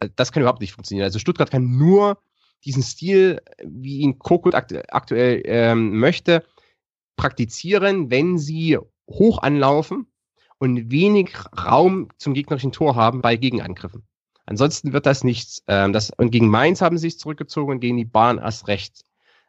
[0.00, 1.04] äh, das kann überhaupt nicht funktionieren.
[1.04, 2.18] Also Stuttgart kann nur
[2.64, 6.44] diesen Stil, wie ihn Kokut akt aktuell ähm, möchte,
[7.16, 10.06] praktizieren, wenn sie hoch anlaufen
[10.58, 14.06] und wenig Raum zum gegnerischen Tor haben bei Gegenangriffen.
[14.46, 15.62] Ansonsten wird das nichts.
[15.68, 19.04] Ähm, das, und gegen Mainz haben sie sich zurückgezogen und gegen die Bahn erst recht.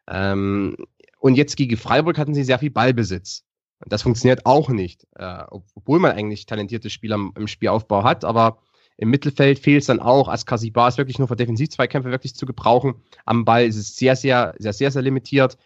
[0.07, 0.75] Ähm,
[1.19, 3.43] und jetzt gegen Freiburg hatten sie sehr viel Ballbesitz.
[3.83, 8.23] Und das funktioniert auch nicht, äh, obwohl man eigentlich talentierte Spieler im, im Spielaufbau hat,
[8.25, 8.59] aber
[8.97, 10.27] im Mittelfeld fehlt es dann auch.
[10.27, 12.95] Askasibar ist wirklich nur für Defensivzweikämpfe wirklich zu gebrauchen.
[13.25, 15.57] Am Ball ist es sehr, sehr, sehr, sehr, sehr limitiert.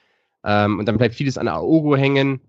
[0.46, 2.40] Ähm, und dann bleibt vieles an Aogo hängen.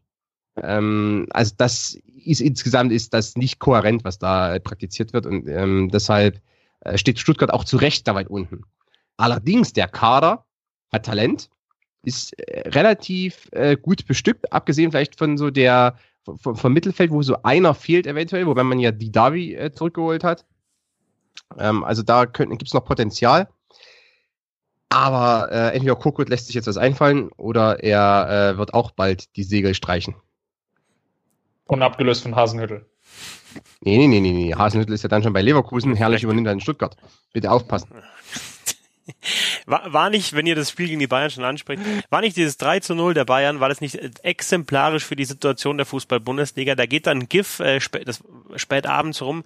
[0.63, 5.27] Ähm, also das ist insgesamt ist das nicht kohärent, was da praktiziert wird.
[5.27, 6.41] Und ähm, deshalb
[6.95, 8.65] steht Stuttgart auch zu Recht da weit unten.
[9.17, 10.45] Allerdings, der Kader
[10.93, 11.51] hat Talent,
[12.03, 15.99] ist äh, relativ äh, gut bestückt, abgesehen vielleicht von so der
[16.41, 20.25] vom, vom, Mittelfeld, wo so einer fehlt eventuell, wobei man ja die Davi äh, zurückgeholt
[20.25, 20.45] hat.
[21.59, 23.49] Ähm, also da gibt es noch Potenzial.
[24.89, 29.37] Aber äh, entweder Kokut lässt sich jetzt was einfallen oder er äh, wird auch bald
[29.37, 30.15] die Segel streichen.
[31.67, 32.87] Und abgelöst von Hasenhüttel.
[33.81, 34.55] Nee, nee, nee, nee, nee.
[34.55, 36.97] Hasenhüttl ist ja dann schon bei Leverkusen, herrlich übernimmt er in Stuttgart.
[37.33, 37.89] Bitte aufpassen.
[39.67, 42.57] War, war nicht, wenn ihr das Spiel gegen die Bayern schon anspricht, war nicht dieses
[42.57, 46.75] 3 zu 0 der Bayern, war das nicht exemplarisch für die Situation der Fußball-Bundesliga?
[46.75, 48.23] Da geht dann GIF äh, spät, das,
[48.57, 49.45] spät abends rum.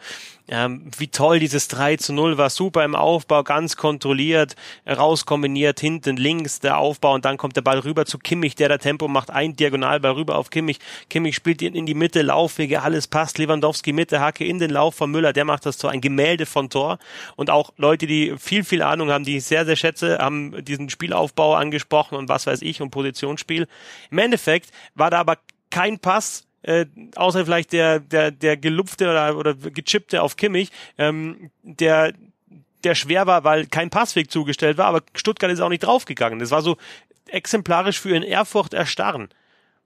[0.52, 6.16] Ähm, wie toll dieses 3 zu 0 war, super im Aufbau, ganz kontrolliert, rauskombiniert, hinten
[6.16, 9.30] links der Aufbau und dann kommt der Ball rüber zu Kimmich, der da Tempo macht,
[9.30, 10.80] ein Diagonalball rüber auf Kimmich.
[11.08, 13.38] Kimmich spielt in, in die Mitte, Laufwege, alles passt.
[13.38, 16.68] Lewandowski Mitte, Hacke in den Lauf von Müller, der macht das Tor, ein Gemälde von
[16.68, 16.98] Tor.
[17.36, 20.90] Und auch Leute, die viel, viel Ahnung haben, die ich sehr, sehr schätze, haben diesen
[20.90, 23.68] Spielaufbau angesprochen und was weiß ich und Positionsspiel.
[24.10, 25.38] Im Endeffekt war da aber
[25.70, 31.50] kein Pass, äh, außer vielleicht der, der, der gelupfte oder, oder gechippte auf Kimmich, ähm,
[31.62, 32.12] der,
[32.84, 36.38] der schwer war, weil kein Passweg zugestellt war, aber Stuttgart ist auch nicht draufgegangen.
[36.38, 36.76] Das war so
[37.26, 39.28] exemplarisch für in Erfurt erstarren.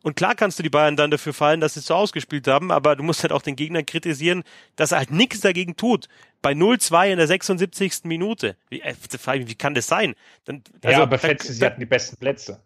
[0.03, 2.71] Und klar kannst du die Bayern dann dafür fallen, dass sie es so ausgespielt haben,
[2.71, 4.45] aber du musst halt auch den Gegner kritisieren,
[4.77, 6.09] dass er halt nichts dagegen tut.
[6.43, 8.05] Bei 0-2 in der 76.
[8.05, 8.57] Minute.
[8.69, 8.95] Wie, äh,
[9.47, 10.15] wie kann das sein?
[10.45, 12.61] Dann, also, ja, aber Fetze, sie hatten die besten Plätze.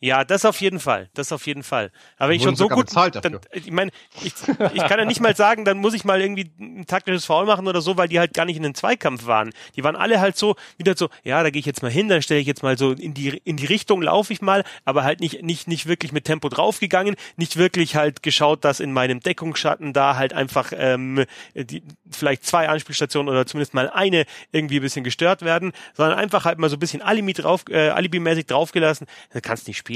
[0.00, 1.08] Ja, das auf jeden Fall.
[1.14, 1.90] Das auf jeden Fall.
[2.18, 3.90] Aber wenn ich schon so gut, dann, ich meine,
[4.22, 4.32] ich,
[4.72, 7.66] ich kann ja nicht mal sagen, dann muss ich mal irgendwie ein taktisches Foul machen
[7.66, 9.50] oder so, weil die halt gar nicht in den Zweikampf waren.
[9.74, 12.22] Die waren alle halt so, wieder so, ja, da gehe ich jetzt mal hin, dann
[12.22, 15.18] stelle ich jetzt mal so in die, in die Richtung laufe ich mal, aber halt
[15.18, 19.92] nicht, nicht, nicht wirklich mit Tempo draufgegangen, nicht wirklich halt geschaut, dass in meinem Deckungsschatten
[19.92, 25.02] da halt einfach ähm, die, vielleicht zwei Anspielstationen oder zumindest mal eine irgendwie ein bisschen
[25.02, 29.08] gestört werden, sondern einfach halt mal so ein bisschen Alibi drauf, äh, Alibi-mäßig draufgelassen.
[29.32, 29.87] Da kannst nicht spielen.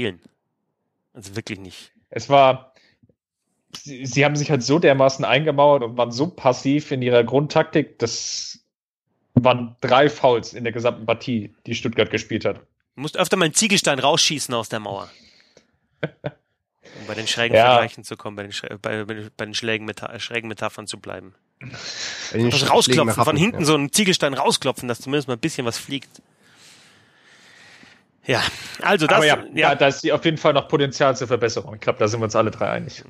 [1.13, 1.91] Also wirklich nicht.
[2.09, 2.73] Es war,
[3.75, 7.99] sie, sie haben sich halt so dermaßen eingemauert und waren so passiv in ihrer Grundtaktik,
[7.99, 8.59] das
[9.35, 12.57] waren drei Fouls in der gesamten Partie, die Stuttgart gespielt hat.
[12.95, 15.09] Du musst öfter mal einen Ziegelstein rausschießen aus der Mauer.
[16.99, 17.71] Um bei den schrägen Ja.
[17.71, 20.99] Vergleichen zu kommen, bei den, Schrä- bei, bei, bei den schrägen, Meta schrägen Metaphern zu
[20.99, 21.33] bleiben.
[21.59, 23.65] Das rausklopfen, von hinten ja.
[23.65, 26.21] so einen Ziegelstein rausklopfen, dass zumindest mal ein bisschen was fliegt.
[28.25, 28.41] Ja,
[28.81, 31.75] also das, Aber ja, ja, ja, da ist auf jeden Fall noch Potenzial zur Verbesserung.
[31.75, 33.03] Ich glaube, da sind wir uns alle drei einig.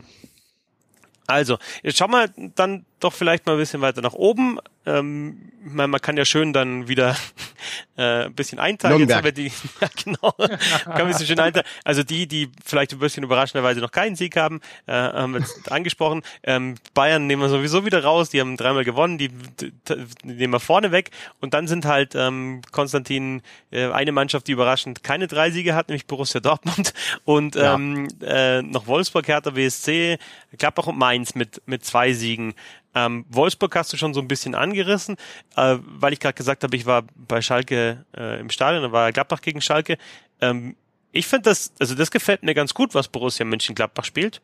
[1.27, 4.59] Also, jetzt schauen wir dann doch vielleicht mal ein bisschen weiter nach oben.
[4.85, 7.15] Ähm, man kann ja schön dann wieder
[7.97, 8.99] äh, ein bisschen einteilen.
[8.99, 9.35] Jetzt Nürnberg.
[9.35, 9.47] die,
[9.81, 11.65] ja, genau, kann ein bisschen schön einteilen.
[11.85, 15.71] Also die, die vielleicht ein bisschen überraschenderweise noch keinen Sieg haben, äh, haben wir jetzt
[15.71, 16.21] angesprochen.
[16.43, 18.29] Ähm, Bayern nehmen wir sowieso wieder raus.
[18.29, 19.17] Die haben dreimal gewonnen.
[19.17, 21.11] Die, die, die nehmen wir vorne weg.
[21.39, 23.41] Und dann sind halt ähm, Konstantin
[23.71, 26.93] äh, eine Mannschaft, die überraschend keine drei Siege hat, nämlich Borussia Dortmund
[27.23, 27.75] und Ja.
[27.75, 30.17] ähm, äh, noch Wolfsburg, Hertha BSC,
[30.57, 32.53] Gladbach und Mainz mit, mit zwei Siegen.
[32.95, 35.15] Ähm, Wolfsburg hast du schon so ein bisschen angerissen,
[35.55, 39.11] äh, weil ich gerade gesagt habe, ich war bei Schalke äh, im Stadion, da war
[39.11, 39.97] Gladbach gegen Schalke.
[40.41, 40.75] Ähm,
[41.15, 44.41] ich finde das, also das gefällt mir ganz gut, was Borussia Mönchengladbach spielt.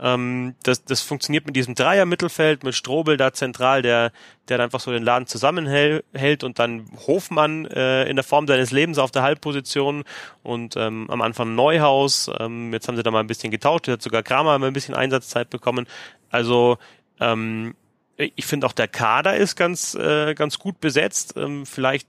[0.00, 4.10] Ähm, das, das funktioniert mit diesem Dreier-Mittelfeld, mit Strobel da zentral, der,
[4.48, 8.72] der dann einfach so den Laden zusammenhält und dann Hofmann äh, in der Form seines
[8.72, 10.02] Lebens auf der Halbposition
[10.42, 12.28] und ähm, am Anfang Neuhaus.
[12.40, 14.72] Ähm, jetzt haben sie da mal ein bisschen getauscht, jetzt hat sogar Kramer mal ein
[14.72, 15.86] bisschen Einsatzzeit bekommen.
[16.28, 16.76] Also
[17.20, 17.74] ähm,
[18.16, 21.34] ich finde auch der Kader ist ganz, äh, ganz gut besetzt.
[21.36, 22.08] Ähm, vielleicht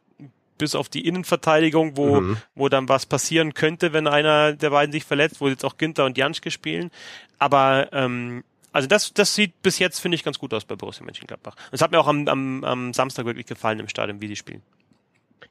[0.58, 2.38] bis auf die Innenverteidigung, wo, Mhm.
[2.54, 6.06] wo dann was passieren könnte, wenn einer der beiden sich verletzt, wo jetzt auch Günther
[6.06, 6.92] und Janschke spielen.
[7.40, 11.04] Aber ähm, also das, das sieht bis jetzt, finde ich, ganz gut aus bei Borussia
[11.04, 11.56] Mönchengladbach.
[11.56, 14.36] Und Es hat mir auch am, am, am Samstag wirklich gefallen im Stadion, wie die
[14.36, 14.62] spielen.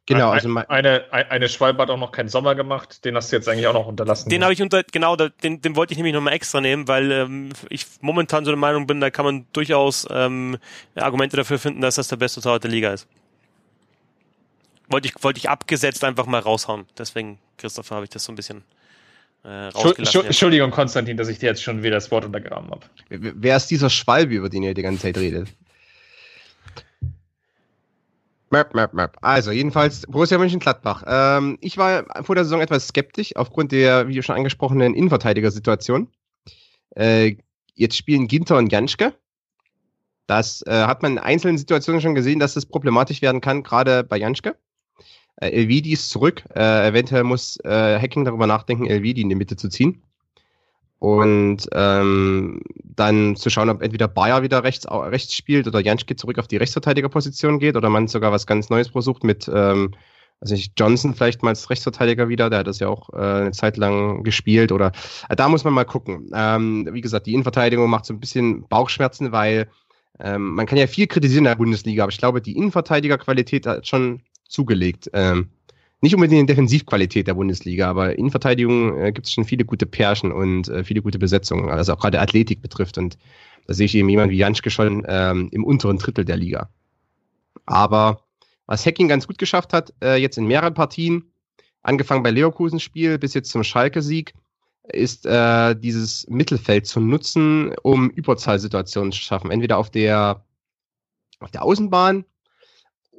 [0.06, 3.04] Genau, also mein, eine, ein- eine Schwalbe hat auch noch keinen Sommer gemacht.
[3.04, 4.28] Den hast du jetzt eigentlich auch noch unterlassen.
[4.28, 7.10] Den habe ich unter, genau, da- den, den wollte ich nämlich nochmal extra nehmen, weil
[7.12, 10.56] ähm, ich momentan so der Meinung bin, da kann man durchaus ähm,
[10.96, 13.06] Argumente dafür finden, dass das der beste Torwart der Liga ist.
[14.88, 16.86] Wollte ich, wollte ich abgesetzt einfach mal raushauen.
[16.98, 18.62] Deswegen, Christopher, habe ich das so ein bisschen
[19.44, 20.24] äh, rausgelassen.
[20.26, 22.82] Entschuldigung, Konstantin, dass ich dir jetzt schon wieder das Wort untergraben habe.
[23.08, 25.48] wer ist dieser Schwalbe, über den ihr die ganze Zeit redet?
[28.50, 29.16] Möp, möp, möp.
[29.20, 31.04] Also, jedenfalls Borussia Mönchengladbach.
[31.06, 36.08] Ähm, ich war vor der Saison etwas skeptisch aufgrund der, wie schon angesprochenen, Innenverteidiger-Situation.
[36.96, 37.36] Äh,
[37.74, 39.14] jetzt spielen Ginter und Janschke.
[40.26, 44.02] Das äh, hat man in einzelnen Situationen schon gesehen, dass das problematisch werden kann, gerade
[44.02, 44.56] bei Janschke.
[45.36, 46.44] Äh, Elvidi ist zurück.
[46.54, 50.02] Äh, eventuell muss äh, Hacking darüber nachdenken, Elvidi in die Mitte zu ziehen.
[51.00, 56.38] Und ähm, dann zu schauen, ob entweder Bayer wieder rechts, rechts spielt oder Janschke zurück
[56.38, 59.94] auf die Rechtsverteidigerposition geht oder man sogar was ganz Neues versucht mit, ähm,
[60.40, 63.52] also ich Johnson vielleicht mal als Rechtsverteidiger wieder, der hat das ja auch äh, eine
[63.52, 64.92] Zeit lang gespielt oder
[65.30, 66.30] äh, da muss man mal gucken.
[66.34, 69.70] Ähm, wie gesagt, die Innenverteidigung macht so ein bisschen Bauchschmerzen, weil
[70.18, 73.86] ähm, man kann ja viel kritisieren in der Bundesliga, aber ich glaube, die Innenverteidigerqualität hat
[73.86, 75.08] schon zugelegt.
[75.14, 75.48] Ähm,
[76.00, 79.64] nicht unbedingt in der Defensivqualität der Bundesliga, aber in Verteidigung äh, gibt es schon viele
[79.64, 82.96] gute Pärchen und äh, viele gute Besetzungen, also auch gerade Athletik betrifft.
[82.96, 83.18] Und
[83.66, 86.70] da sehe ich eben jemanden wie Janschke schon ähm, im unteren Drittel der Liga.
[87.66, 88.22] Aber
[88.66, 91.24] was Hacking ganz gut geschafft hat, äh, jetzt in mehreren Partien,
[91.82, 94.32] angefangen bei Leverkusens Spiel bis jetzt zum Schalke-Sieg,
[94.84, 99.50] ist äh, dieses Mittelfeld zu nutzen, um Überzahlsituationen zu schaffen.
[99.50, 100.44] Entweder auf der,
[101.40, 102.24] auf der Außenbahn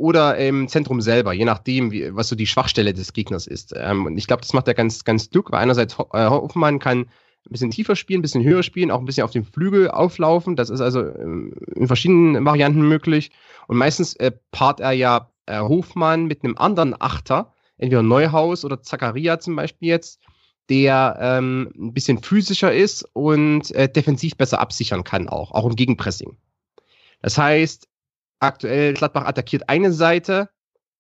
[0.02, 3.74] oder im Zentrum selber, je nachdem, wie, was so die Schwachstelle des Gegners ist.
[3.78, 6.80] Ähm, und ich glaube, das macht er ganz, ganz klug, weil einerseits Ho äh, Hoffmann
[6.80, 7.08] kann ein
[7.50, 10.56] bisschen tiefer spielen, ein bisschen höher spielen, auch ein bisschen auf dem Flügel auflaufen.
[10.56, 13.32] Das ist also ähm, in verschiedenen Varianten möglich.
[13.68, 18.82] Und meistens äh, paart er ja äh, Hofmann mit einem anderen Achter, entweder Neuhaus oder
[18.82, 20.20] Zakaria zum Beispiel jetzt,
[20.70, 25.76] der ähm, ein bisschen physischer ist und äh, defensiv besser absichern kann auch, auch im
[25.76, 26.38] Gegenpressing.
[27.22, 27.88] Das heißt,
[28.42, 30.50] aktuell Gladbach attackiert eine Seite,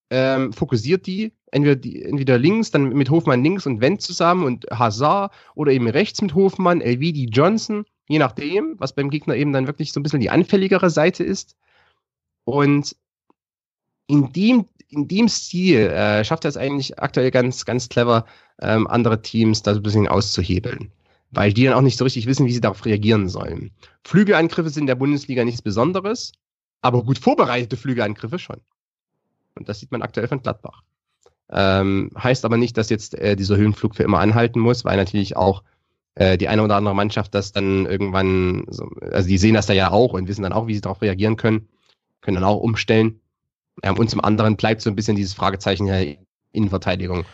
[0.09, 4.65] ähm, fokussiert die, entweder, die, entweder links, dann mit Hofmann links und Wendt zusammen und
[4.71, 9.67] Hazard oder eben rechts mit Hofmann, Elvidi Johnson, je nachdem, was beim Gegner eben dann
[9.67, 11.55] wirklich so ein bisschen die anfälligere Seite ist.
[12.43, 12.95] Und
[14.07, 18.25] in dem, in dem Stil äh, schafft er es eigentlich aktuell ganz, ganz clever,
[18.61, 20.91] ähm, andere Teams da so ein bisschen auszuhebeln.
[21.31, 23.71] Weil die dann auch nicht so richtig wissen, wie sie darauf reagieren sollen.
[24.03, 26.33] Flügelangriffe sind in der Bundesliga nichts Besonderes,
[26.81, 28.61] aber gut vorbereitete Flügelangriffe schon.
[29.55, 30.81] Und das sieht man aktuell von Gladbach.
[31.49, 35.35] Ähm, heißt aber nicht, dass jetzt äh, dieser Höhenflug für immer anhalten muss, weil natürlich
[35.35, 35.63] auch
[36.15, 39.73] äh, die eine oder andere Mannschaft das dann irgendwann, so, also die sehen das da
[39.73, 41.67] ja auch und wissen dann auch, wie sie darauf reagieren können,
[42.21, 43.19] können dann auch umstellen.
[43.83, 45.99] Ähm, und zum anderen bleibt so ein bisschen dieses Fragezeichen ja
[46.53, 47.25] Innenverteidigung,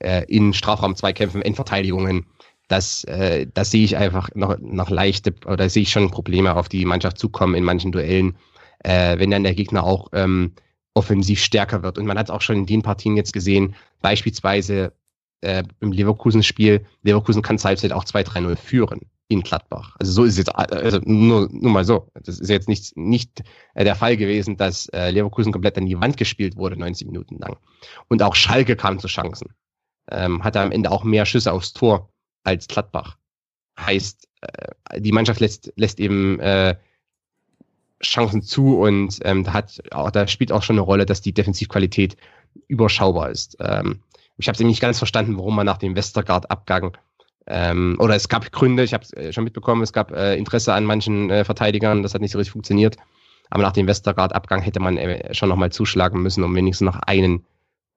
[0.00, 2.26] äh, in Strafraum-Zweikämpfen, Endverteidigungen.
[2.68, 6.68] Das, äh, das sehe ich einfach noch, noch leichte, oder sehe ich schon Probleme auf
[6.68, 8.36] die Mannschaft zukommen in manchen Duellen,
[8.84, 10.52] äh, wenn dann der Gegner auch ähm,
[10.94, 11.98] offensiv stärker wird.
[11.98, 14.92] Und man hat es auch schon in den Partien jetzt gesehen, beispielsweise
[15.40, 19.96] äh, im Leverkusen-Spiel, Leverkusen kann Halbzeit auch 2-3-0 führen in Gladbach.
[19.98, 22.08] Also so ist es jetzt, also nur, nur mal so.
[22.14, 23.42] Das ist jetzt nicht, nicht
[23.74, 27.38] äh, der Fall gewesen, dass äh, Leverkusen komplett an die Wand gespielt wurde, 90 Minuten
[27.38, 27.56] lang.
[28.08, 29.54] Und auch Schalke kam zu Chancen.
[30.10, 32.10] Ähm, hatte am Ende auch mehr Schüsse aufs Tor
[32.44, 33.16] als Gladbach.
[33.78, 36.76] Heißt, äh, die Mannschaft lässt, lässt eben äh,
[38.04, 41.32] Chancen zu und ähm, da hat auch, da spielt auch schon eine Rolle, dass die
[41.32, 42.16] Defensivqualität
[42.68, 43.56] überschaubar ist.
[43.60, 44.00] Ähm,
[44.38, 46.96] ich habe es nicht ganz verstanden, warum man nach dem Westergaard-Abgang
[47.46, 50.74] ähm, oder es gab Gründe, ich habe es äh, schon mitbekommen, es gab äh, Interesse
[50.74, 52.96] an manchen äh, Verteidigern, das hat nicht so richtig funktioniert.
[53.50, 57.44] Aber nach dem Westergaard-Abgang hätte man äh, schon nochmal zuschlagen müssen, um wenigstens noch einen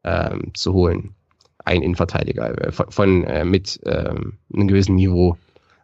[0.04, 1.16] ähm, zu holen.
[1.64, 5.38] Einen Innenverteidiger äh, von, von mit ähm, einem gewissen Niveau,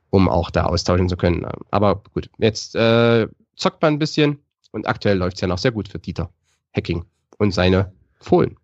[0.09, 1.47] um auch da austauschen zu können.
[1.69, 2.75] Aber gut, jetzt
[3.55, 4.39] zockt man ein bisschen
[4.71, 6.31] und aktuell läuft es ja noch sehr gut für Dieter
[6.75, 7.05] Hacking
[7.37, 8.57] und seine Fohlen.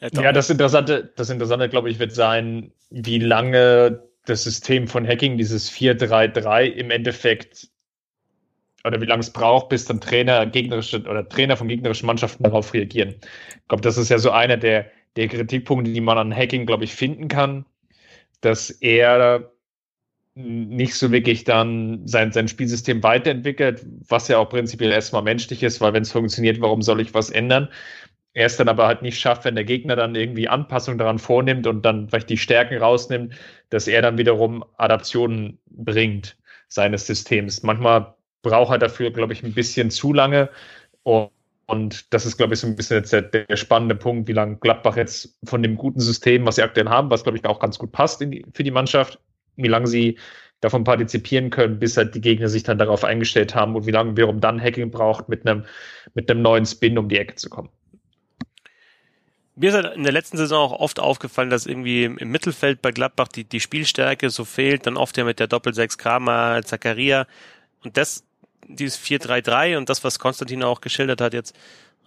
[0.00, 5.36] Ja, das Interessante, das Interessante, glaube ich, wird sein, wie lange das System von Hacking,
[5.36, 7.68] dieses 4-3-3 im Endeffekt
[8.84, 12.72] oder wie lange es braucht, bis dann Trainer gegnerische oder Trainer von gegnerischen Mannschaften darauf
[12.72, 13.16] reagieren.
[13.20, 16.84] Ich glaube, das ist ja so einer der, der Kritikpunkte, die man an Hacking, glaube
[16.84, 17.66] ich, finden kann,
[18.40, 19.52] dass er
[20.34, 25.80] nicht so wirklich dann sein, sein Spielsystem weiterentwickelt, was ja auch prinzipiell erstmal menschlich ist,
[25.80, 27.68] weil wenn es funktioniert, warum soll ich was ändern?
[28.32, 31.66] Er es dann aber halt nicht schafft, wenn der Gegner dann irgendwie Anpassungen daran vornimmt
[31.66, 33.34] und dann vielleicht die Stärken rausnimmt,
[33.70, 36.36] dass er dann wiederum Adaptionen bringt
[36.68, 37.64] seines Systems.
[37.64, 40.48] Manchmal braucht er dafür, glaube ich, ein bisschen zu lange.
[41.02, 41.30] Und,
[41.66, 44.56] und das ist, glaube ich, so ein bisschen jetzt der, der spannende Punkt, wie lange
[44.58, 47.78] Gladbach jetzt von dem guten System, was sie aktuell haben, was, glaube ich, auch ganz
[47.78, 49.18] gut passt die, für die Mannschaft,
[49.62, 50.18] wie lange sie
[50.60, 54.16] davon partizipieren können, bis halt die Gegner sich dann darauf eingestellt haben und wie lange
[54.16, 55.64] wiederum dann Hacking braucht, mit einem,
[56.14, 57.70] mit einem neuen Spin um die Ecke zu kommen.
[59.56, 62.92] Mir ist halt in der letzten Saison auch oft aufgefallen, dass irgendwie im Mittelfeld bei
[62.92, 67.26] Gladbach die, die Spielstärke so fehlt, dann oft ja mit der Doppel-6 Kramer, Zakaria
[67.82, 68.24] und das,
[68.66, 71.54] dieses 4-3-3 und das, was Konstantin auch geschildert hat jetzt,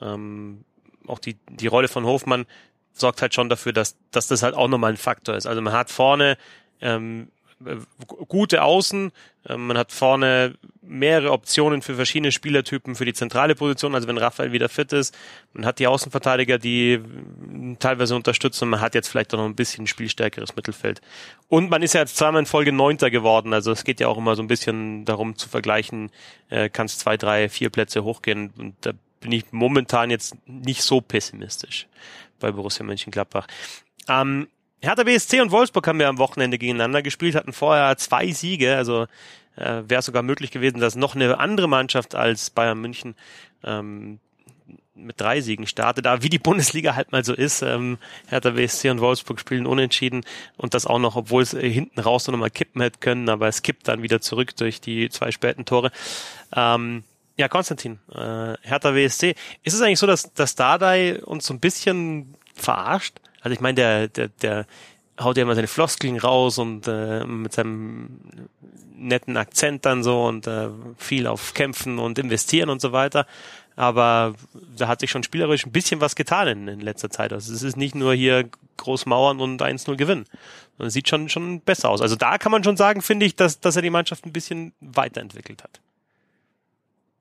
[0.01, 0.63] ähm,
[1.07, 2.45] auch die, die Rolle von Hofmann
[2.93, 5.45] sorgt halt schon dafür, dass, dass das halt auch nochmal ein Faktor ist.
[5.45, 6.37] Also man hat vorne
[6.81, 7.32] ähm, äh,
[8.27, 9.11] gute Außen.
[9.47, 13.95] Ähm, man hat vorne mehrere Optionen für verschiedene Spielertypen für die zentrale Position.
[13.95, 15.15] Also wenn Raphael wieder fit ist,
[15.53, 17.01] man hat die Außenverteidiger, die äh,
[17.79, 18.69] teilweise unterstützen.
[18.69, 21.01] Man hat jetzt vielleicht auch noch ein bisschen spielstärkeres Mittelfeld.
[21.47, 23.53] Und man ist ja jetzt zweimal in Folge Neunter geworden.
[23.53, 26.11] Also es geht ja auch immer so ein bisschen darum zu vergleichen,
[26.49, 28.53] äh, kann es zwei, drei, vier Plätze hochgehen.
[28.57, 31.87] Und da bin ich momentan jetzt nicht so pessimistisch
[32.39, 33.47] bei Borussia Mönchengladbach.
[34.09, 34.47] Ähm,
[34.83, 39.07] Hertha BSC und Wolfsburg haben ja am Wochenende gegeneinander gespielt, hatten vorher zwei Siege, also
[39.55, 43.15] äh, wäre sogar möglich gewesen, dass noch eine andere Mannschaft als Bayern München
[43.63, 44.19] ähm,
[44.93, 46.05] mit drei Siegen startet.
[46.05, 50.25] Aber wie die Bundesliga halt mal so ist, ähm, Hertha BSC und Wolfsburg spielen unentschieden
[50.57, 53.47] und das auch noch, obwohl es äh, hinten raus noch mal kippen hätte können, aber
[53.47, 55.91] es kippt dann wieder zurück durch die zwei späten Tore.
[56.53, 57.05] Ähm,
[57.37, 59.35] ja, Konstantin, äh, Hertha BSC.
[59.63, 63.21] Ist es eigentlich so, dass, dass Dardai uns so ein bisschen verarscht?
[63.43, 64.65] Also ich meine, der, der, der
[65.19, 68.19] haut ja immer seine Floskeln raus und äh, mit seinem
[68.95, 73.27] netten Akzent dann so und äh, viel auf Kämpfen und Investieren und so weiter.
[73.75, 74.35] Aber
[74.77, 77.33] da hat sich schon spielerisch ein bisschen was getan in, in letzter Zeit.
[77.33, 80.25] Also es ist nicht nur hier groß mauern und 1-0 gewinnen.
[80.77, 82.01] Es sieht schon, schon besser aus.
[82.01, 84.73] Also da kann man schon sagen, finde ich, dass, dass er die Mannschaft ein bisschen
[84.79, 85.81] weiterentwickelt hat.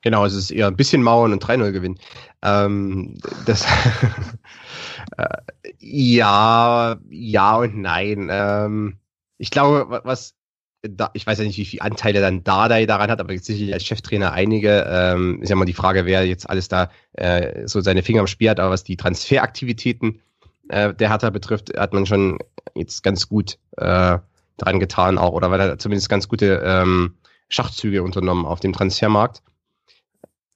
[0.03, 1.99] Genau, es ist eher ein bisschen Mauern und 3-0 gewinnen.
[2.43, 3.15] Ähm,
[3.47, 3.65] das
[5.17, 5.39] äh,
[5.79, 8.29] ja, ja und nein.
[8.31, 8.99] Ähm,
[9.39, 10.35] ich glaube, was
[10.83, 13.85] da, ich weiß ja nicht, wie viele Anteile dann Dardai daran hat, aber sicherlich als
[13.85, 14.85] Cheftrainer einige.
[14.89, 18.27] Ähm, ist ja mal die Frage, wer jetzt alles da äh, so seine Finger am
[18.27, 20.21] Spiel hat, aber was die Transferaktivitäten
[20.69, 22.39] äh, der Hertha betrifft, hat man schon
[22.75, 24.19] jetzt ganz gut äh,
[24.57, 27.15] dran getan auch, oder weil er zumindest ganz gute ähm,
[27.49, 29.43] Schachzüge unternommen auf dem Transfermarkt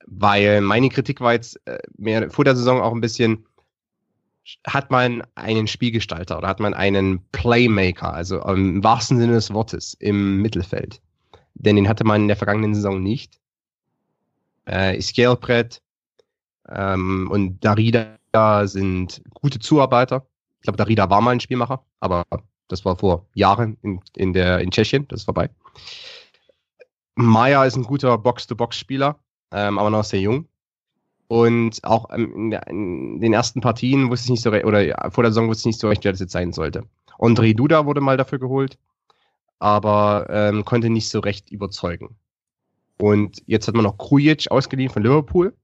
[0.06, 3.44] Weil meine Kritik war jetzt äh, mehr vor der Saison auch ein bisschen,
[4.66, 9.94] hat man einen Spielgestalter oder hat man einen Playmaker, also im wahrsten Sinne des Wortes,
[9.94, 11.00] im Mittelfeld.
[11.54, 13.40] Denn den hatte man in der vergangenen Saison nicht.
[14.66, 15.82] Äh, Scalebrett
[16.68, 18.16] ähm, und Darida
[18.66, 20.26] sind gute Zuarbeiter.
[20.60, 22.24] Ich glaube, Darida war mal ein Spielmacher, aber
[22.68, 25.48] das war vor Jahren in, in, der, in Tschechien, das ist vorbei.
[27.14, 29.18] Maya ist ein guter Box-to-Box-Spieler,
[29.52, 30.46] ähm, aber noch sehr jung.
[31.28, 34.80] Und auch ähm, in, der, in, den ersten Partien wusste ich nicht so recht, oder
[34.80, 36.84] ja, vor der Saison wusste ich nicht so recht, wer das jetzt sein sollte.
[37.18, 38.78] André Duda wurde mal dafür geholt,
[39.58, 42.16] aber ähm, konnte nicht so recht überzeugen.
[42.98, 45.54] Und jetzt hat man noch Krujic ausgeliehen von Liverpool.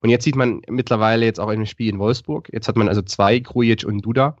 [0.00, 2.48] Und jetzt sieht man mittlerweile jetzt auch im Spiel in Wolfsburg.
[2.52, 4.36] Jetzt hat man also zwei, Krujic und Duda,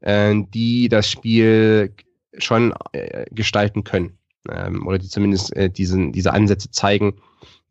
[0.00, 1.94] äh, die das Spiel
[2.38, 4.18] schon äh, gestalten können.
[4.50, 7.14] Ähm, oder die zumindest äh, diesen, diese Ansätze zeigen,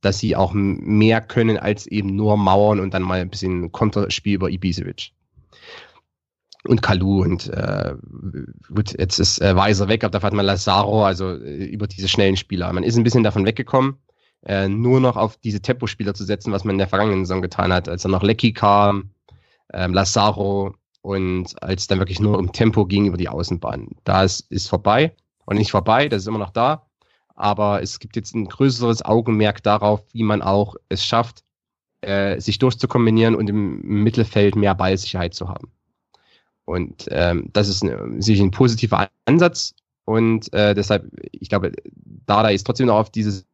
[0.03, 4.35] dass sie auch mehr können als eben nur Mauern und dann mal ein bisschen Konterspiel
[4.35, 5.11] über Ibisevic.
[6.65, 7.93] Und Kalu und äh,
[8.73, 12.07] gut, jetzt ist äh, Weiser weg, aber dafür hat man Lazaro, also äh, über diese
[12.07, 12.71] schnellen Spieler.
[12.71, 13.97] Man ist ein bisschen davon weggekommen,
[14.45, 17.73] äh, nur noch auf diese Tempospieler zu setzen, was man in der vergangenen Saison getan
[17.73, 19.09] hat, als dann noch Lecky kam,
[19.73, 23.89] ähm, Lazaro und als dann wirklich nur um Tempo ging über die Außenbahn.
[24.05, 25.13] Da ist, ist vorbei
[25.45, 26.85] und nicht vorbei, das ist immer noch da,
[27.35, 31.43] aber es gibt jetzt ein größeres Augenmerk darauf, wie man auch es schafft,
[32.01, 35.71] äh, sich durchzukombinieren und im Mittelfeld mehr Ballsicherheit zu haben.
[36.65, 39.73] Und ähm, das ist ein, sicher ein positiver Ansatz
[40.05, 41.71] und äh, deshalb, ich glaube,
[42.25, 43.45] Dada ist trotzdem noch auf dieses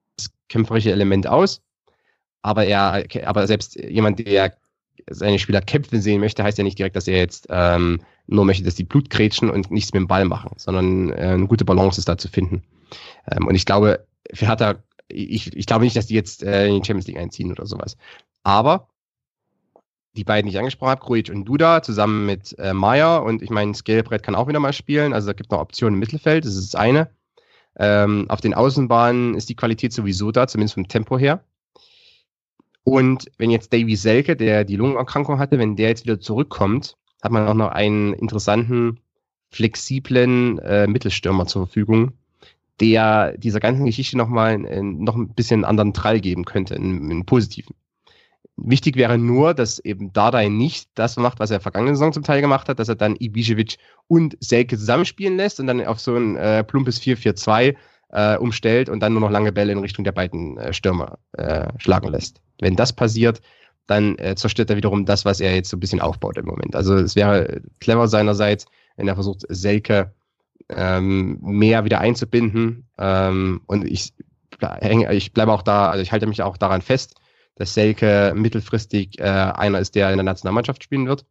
[0.47, 1.61] kämpferische Element aus,
[2.41, 4.55] aber er, aber selbst jemand, der
[5.09, 8.63] seine Spieler kämpfen sehen möchte, heißt ja nicht direkt, dass er jetzt ähm, nur möchte,
[8.63, 11.99] dass die Blut grätschen und nichts mit dem Ball machen, sondern äh, eine gute Balance
[11.99, 12.63] ist da zu finden.
[13.29, 14.75] Ähm, und ich glaube, für Hertha,
[15.07, 17.97] ich, ich glaube nicht, dass die jetzt äh, in die Champions League einziehen oder sowas.
[18.43, 18.87] Aber
[20.15, 23.49] die beiden, die ich angesprochen habe, Krujic und Duda, zusammen mit äh, Meier und ich
[23.49, 26.55] meine, Scalebrett kann auch wieder mal spielen, also da gibt noch Optionen im Mittelfeld, das
[26.55, 27.09] ist das eine.
[27.77, 31.43] Ähm, auf den Außenbahnen ist die Qualität sowieso da, zumindest vom Tempo her.
[32.83, 37.31] Und wenn jetzt Davy Selke, der die Lungenerkrankung hatte, wenn der jetzt wieder zurückkommt, hat
[37.31, 38.99] man auch noch einen interessanten,
[39.49, 42.13] flexiblen äh, Mittelstürmer zur Verfügung,
[42.79, 47.25] der dieser ganzen Geschichte nochmal noch ein bisschen einen anderen Trall geben könnte, einen, einen
[47.25, 47.75] positiven.
[48.57, 52.41] Wichtig wäre nur, dass eben Dardai nicht das macht, was er vergangene Saison zum Teil
[52.41, 56.35] gemacht hat, dass er dann Ibišević und Selke zusammenspielen lässt und dann auf so ein
[56.35, 57.75] äh, plumpes 4-4-2
[58.09, 61.67] äh, umstellt und dann nur noch lange Bälle in Richtung der beiden äh, Stürmer äh,
[61.77, 62.41] schlagen lässt.
[62.59, 63.41] Wenn das passiert,
[63.89, 66.75] dann äh, zerstört er wiederum das, was er jetzt so ein bisschen aufbaut im Moment.
[66.75, 68.65] Also es wäre clever seinerseits,
[68.97, 70.13] wenn er versucht, Selke
[70.69, 72.87] ähm, mehr wieder einzubinden.
[72.99, 74.13] Ähm, und ich,
[75.09, 77.15] ich bleibe auch da, also ich halte mich auch daran fest,
[77.55, 81.25] dass Selke mittelfristig äh, einer ist, der in der Nationalmannschaft spielen wird.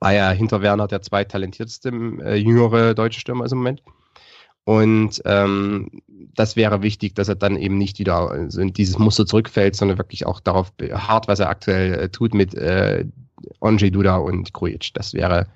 [0.00, 1.90] Weil er hinter Werner der zweittalentierteste
[2.24, 3.80] äh, jüngere deutsche Stürmer ist im Moment.
[4.64, 5.90] Und ähm,
[6.34, 10.26] das wäre wichtig, dass er dann eben nicht wieder in dieses Muster zurückfällt, sondern wirklich
[10.26, 13.04] auch darauf hart, was er aktuell äh, tut mit äh,
[13.60, 14.94] Onje Duda und Krujic.
[14.94, 15.46] Das wäre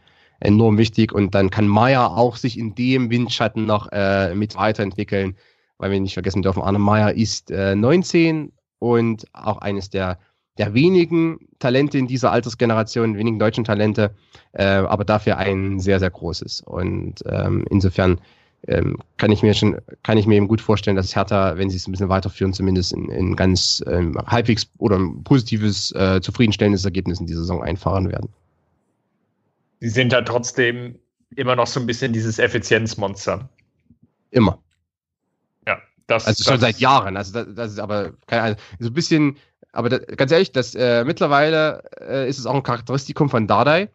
[0.40, 1.12] enorm wichtig.
[1.12, 5.36] Und dann kann Meier auch sich in dem Windschatten noch äh, mit weiterentwickeln,
[5.78, 10.18] weil wir nicht vergessen dürfen, Arne Meier ist äh, 19 und auch eines der,
[10.58, 14.14] der wenigen Talente in dieser Altersgeneration, wenigen deutschen Talente,
[14.52, 16.62] äh, aber dafür ein sehr, sehr großes.
[16.62, 18.20] Und ähm, insofern
[18.66, 21.76] ähm, kann ich mir schon, kann ich mir eben gut vorstellen, dass Hertha, wenn sie
[21.76, 26.84] es ein bisschen weiterführen, zumindest in, in ganz ähm, halbwegs oder ein positives, äh, zufriedenstellendes
[26.84, 28.30] Ergebnis in dieser Saison einfahren werden.
[29.80, 30.98] Sie sind ja trotzdem
[31.36, 33.48] immer noch so ein bisschen dieses Effizienzmonster.
[34.30, 34.58] Immer.
[35.66, 35.78] Ja,
[36.08, 37.16] das Also schon das seit Jahren.
[37.16, 39.36] Also das, das ist aber keine Ahnung, so ein bisschen,
[39.70, 43.88] aber das, ganz ehrlich, das äh, mittlerweile äh, ist es auch ein Charakteristikum von Dardai.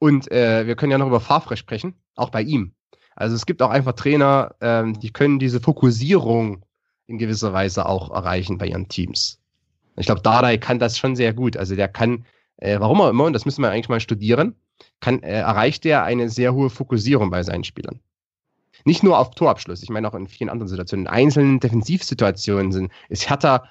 [0.00, 2.72] Und äh, wir können ja noch über Favre sprechen, auch bei ihm.
[3.18, 6.64] Also es gibt auch einfach Trainer, ähm, die können diese Fokussierung
[7.08, 9.40] in gewisser Weise auch erreichen bei ihren Teams.
[9.96, 11.56] Ich glaube, Dardai kann das schon sehr gut.
[11.56, 12.24] Also der kann,
[12.58, 14.54] äh, warum auch immer, und das müssen wir eigentlich mal studieren,
[15.00, 17.98] kann, äh, erreicht er eine sehr hohe Fokussierung bei seinen Spielern.
[18.84, 21.06] Nicht nur auf Torabschluss, ich meine auch in vielen anderen Situationen.
[21.06, 23.64] In einzelnen Defensivsituationen sind, ist Hertha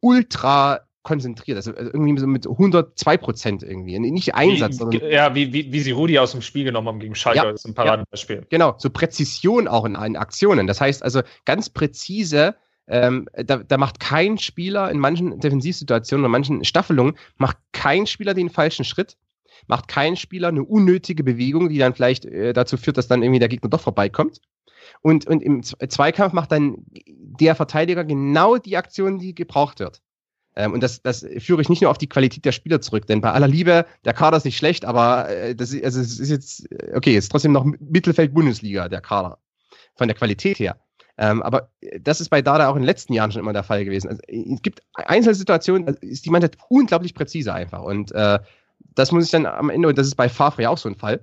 [0.00, 5.34] ultra konzentriert, also, also irgendwie so mit 102 Prozent irgendwie, nicht Einsatz, wie, sondern ja,
[5.34, 7.66] wie, wie, wie sie Rudi aus dem Spiel genommen haben gegen Schalke, ja, das ist
[7.66, 8.36] ein Paradebeispiel.
[8.36, 10.66] Ja, genau, so Präzision auch in, in Aktionen.
[10.66, 12.54] Das heißt also ganz präzise,
[12.86, 18.34] ähm, da, da macht kein Spieler in manchen Defensivsituationen oder manchen Staffelungen, macht kein Spieler
[18.34, 19.16] den falschen Schritt,
[19.66, 23.40] macht kein Spieler eine unnötige Bewegung, die dann vielleicht äh, dazu führt, dass dann irgendwie
[23.40, 24.40] der Gegner doch vorbeikommt.
[25.00, 30.00] Und, und im Zweikampf macht dann der Verteidiger genau die Aktion, die gebraucht wird.
[30.56, 33.20] Ähm, und das, das führe ich nicht nur auf die Qualität der Spieler zurück, denn
[33.20, 36.68] bei aller Liebe, der Kader ist nicht schlecht, aber äh, das also es ist jetzt,
[36.94, 39.38] okay, ist trotzdem noch Mittelfeld-Bundesliga, der Kader.
[39.94, 40.78] Von der Qualität her.
[41.18, 43.84] Ähm, aber das ist bei Dada auch in den letzten Jahren schon immer der Fall
[43.84, 44.08] gewesen.
[44.08, 47.82] Also, es gibt Einzelsituationen, da ist die Mannschaft unglaublich präzise einfach.
[47.82, 48.38] Und äh,
[48.94, 51.20] das muss ich dann am Ende, und das ist bei Favre auch so ein Fall,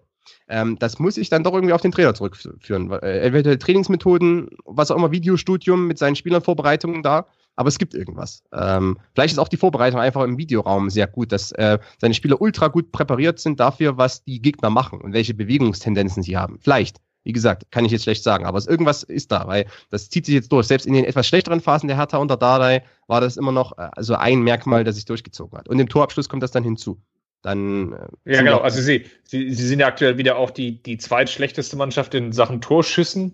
[0.48, 2.92] ähm, das muss ich dann doch irgendwie auf den Trainer zurückführen.
[2.92, 7.26] Äh, eventuell Trainingsmethoden, was auch immer, Videostudium mit seinen Spielervorbereitungen da,
[7.60, 8.42] aber es gibt irgendwas.
[8.54, 12.40] Ähm, vielleicht ist auch die Vorbereitung einfach im Videoraum sehr gut, dass äh, seine Spieler
[12.40, 16.58] ultra gut präpariert sind dafür, was die Gegner machen und welche Bewegungstendenzen sie haben.
[16.62, 17.02] Vielleicht.
[17.26, 20.36] Wie gesagt, kann ich jetzt schlecht sagen, aber irgendwas ist da, weil das zieht sich
[20.36, 20.68] jetzt durch.
[20.68, 23.90] Selbst in den etwas schlechteren Phasen der Hertha unter Dardai war das immer noch äh,
[23.98, 25.68] so ein Merkmal, das sich durchgezogen hat.
[25.68, 27.02] Und im Torabschluss kommt das dann hinzu.
[27.42, 28.60] Dann, äh, ja, genau.
[28.60, 32.62] Also sie, sie, sie sind ja aktuell wieder auch die, die zweitschlechteste Mannschaft in Sachen
[32.62, 33.34] Torschüssen.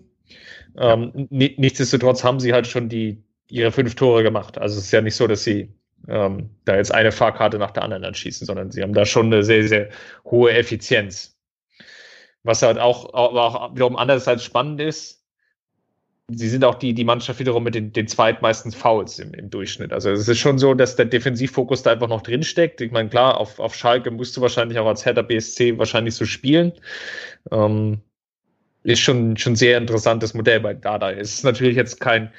[0.76, 4.58] Ähm, nichtsdestotrotz haben sie halt schon die, ihre fünf Tore gemacht.
[4.58, 5.72] Also es ist ja nicht so, dass sie
[6.08, 9.42] ähm, da jetzt eine Fahrkarte nach der anderen anschießen, sondern sie haben da schon eine
[9.42, 9.88] sehr, sehr
[10.24, 11.36] hohe Effizienz.
[12.42, 15.24] Was halt auch, auch wiederum andererseits spannend ist,
[16.28, 19.92] sie sind auch die, die Mannschaft wiederum mit den, den zweitmeisten Fouls im, im Durchschnitt.
[19.92, 22.80] Also es ist schon so, dass der Defensivfokus da einfach noch drin steckt.
[22.80, 26.24] Ich meine, klar, auf, auf Schalke musst du wahrscheinlich auch als Hertha BSC wahrscheinlich so
[26.24, 26.72] spielen.
[27.50, 28.00] Ähm,
[28.82, 31.10] ist schon, schon sehr interessantes Modell bei Dada.
[31.10, 32.32] Es ist natürlich jetzt kein,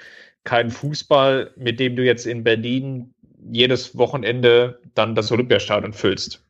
[0.48, 3.14] kein Fußball, mit dem du jetzt in Berlin
[3.52, 6.42] jedes Wochenende dann das Olympiastadion füllst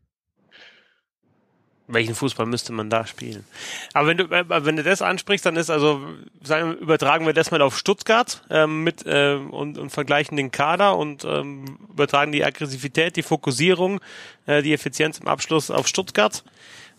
[1.88, 3.46] welchen Fußball müsste man da spielen?
[3.94, 6.06] Aber wenn du äh, wenn du das ansprichst, dann ist also
[6.44, 10.98] sagen, übertragen wir das mal auf Stuttgart ähm, mit äh, und, und vergleichen den Kader
[10.98, 14.02] und ähm, übertragen die Aggressivität, die Fokussierung,
[14.46, 16.44] äh, die Effizienz im Abschluss auf Stuttgart.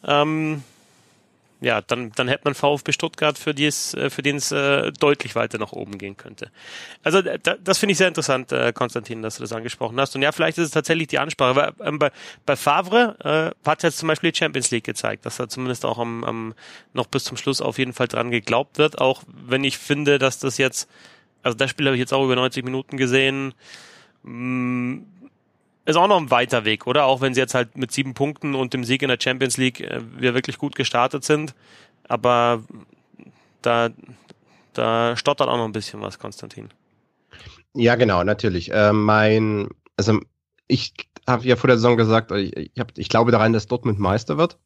[0.05, 0.63] Ähm,
[1.61, 5.35] ja, dann, dann hätte man VfB Stuttgart, für, dies, äh, für den es äh, deutlich
[5.35, 6.51] weiter nach oben gehen könnte.
[7.03, 10.15] Also da, das finde ich sehr interessant, äh, Konstantin, dass du das angesprochen hast.
[10.15, 11.57] Und ja, vielleicht ist es tatsächlich die Ansprache.
[11.57, 12.13] Weil, ähm, bei,
[12.47, 15.99] bei Favre äh, hat jetzt zum Beispiel die Champions League gezeigt, dass da zumindest auch
[15.99, 16.55] am, am
[16.93, 20.39] noch bis zum Schluss auf jeden Fall dran geglaubt wird, auch wenn ich finde, dass
[20.39, 20.89] das jetzt,
[21.43, 23.53] also das Spiel habe ich jetzt auch über 90 Minuten gesehen,
[24.23, 25.07] mh, mm,
[25.89, 27.07] ist auch noch ein weiter Weg, oder?
[27.07, 29.81] Auch wenn sie jetzt halt mit sieben Punkten und dem Sieg in der Champions League
[29.81, 31.55] äh, wir wirklich gut gestartet sind.
[32.09, 32.63] Aber
[33.63, 33.89] da,
[34.75, 36.69] da stottert auch noch ein bisschen was, Konstantin.
[37.75, 38.71] Ja, genau, natürlich.
[38.71, 40.21] Äh, mein, also
[40.67, 40.93] ich
[41.27, 44.37] habe ja vor der Saison gesagt, ich, ich, hab, ich glaube daran, dass Dortmund Meister
[44.37, 44.59] wird.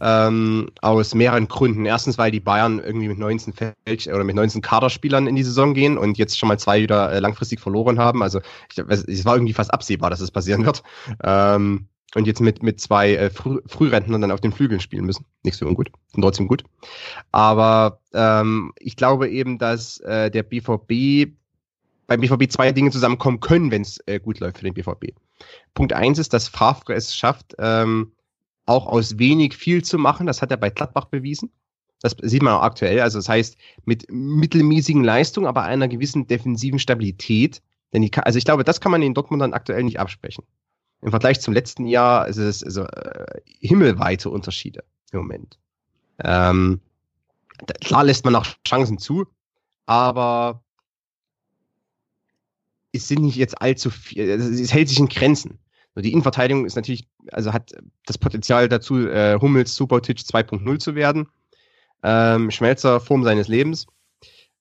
[0.00, 1.86] Ähm, aus mehreren Gründen.
[1.86, 5.72] Erstens, weil die Bayern irgendwie mit 19 Feld oder mit 19 Kaderspielern in die Saison
[5.72, 8.22] gehen und jetzt schon mal zwei wieder äh, langfristig verloren haben.
[8.22, 8.40] Also
[8.70, 10.82] ich, es war irgendwie fast absehbar, dass es passieren wird.
[11.22, 15.26] Ähm, und jetzt mit, mit zwei äh, Früh Frührentnern dann auf den Flügeln spielen müssen.
[15.42, 16.64] Nicht so ungut, und trotzdem gut.
[17.32, 21.32] Aber ähm, ich glaube eben, dass äh, der BVB
[22.06, 25.14] beim BVB zwei Dinge zusammenkommen können, wenn es äh, gut läuft für den BVB.
[25.74, 28.12] Punkt eins ist, dass Favre es schafft, ähm,
[28.66, 30.26] auch aus wenig viel zu machen.
[30.26, 31.50] Das hat er bei Gladbach bewiesen.
[32.00, 33.00] Das sieht man auch aktuell.
[33.00, 37.62] Also das heißt, mit mittelmäßigen Leistungen, aber einer gewissen defensiven Stabilität.
[37.92, 40.44] Denn die, also ich glaube, das kann man den Dortmundern aktuell nicht absprechen.
[41.00, 45.58] Im Vergleich zum letzten Jahr ist es also, äh, himmelweite Unterschiede im Moment.
[46.18, 46.80] Ähm,
[47.80, 49.26] klar lässt man noch Chancen zu,
[49.86, 50.62] aber
[52.92, 55.58] es sind nicht jetzt allzu viel, es hält sich in Grenzen.
[55.96, 57.72] Die Innenverteidigung ist natürlich, also hat
[58.06, 61.28] das Potenzial dazu, äh, Hummels Subotic 2.0 zu werden.
[62.02, 63.86] Ähm, Schmelzer Form seines Lebens,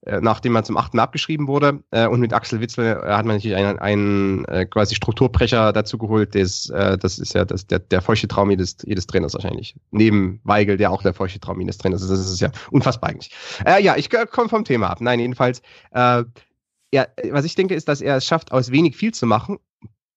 [0.06, 1.84] äh, nachdem er zum achten abgeschrieben wurde.
[1.90, 5.98] Äh, und mit Axel Witzel äh, hat man natürlich einen, einen äh, quasi Strukturbrecher dazu
[5.98, 6.36] geholt.
[6.36, 9.76] Des, äh, das ist ja das, der, der feuchte Traum jedes, jedes Trainers wahrscheinlich.
[9.90, 12.12] Neben Weigel, der auch der feuchte Traum jedes Trainers ist.
[12.12, 13.32] Das ist ja unfassbar eigentlich.
[13.66, 15.02] Äh, ja, ich komme vom Thema ab.
[15.02, 15.62] Nein, jedenfalls.
[16.96, 19.58] Ja, was ich denke, ist, dass er es schafft, aus wenig viel zu machen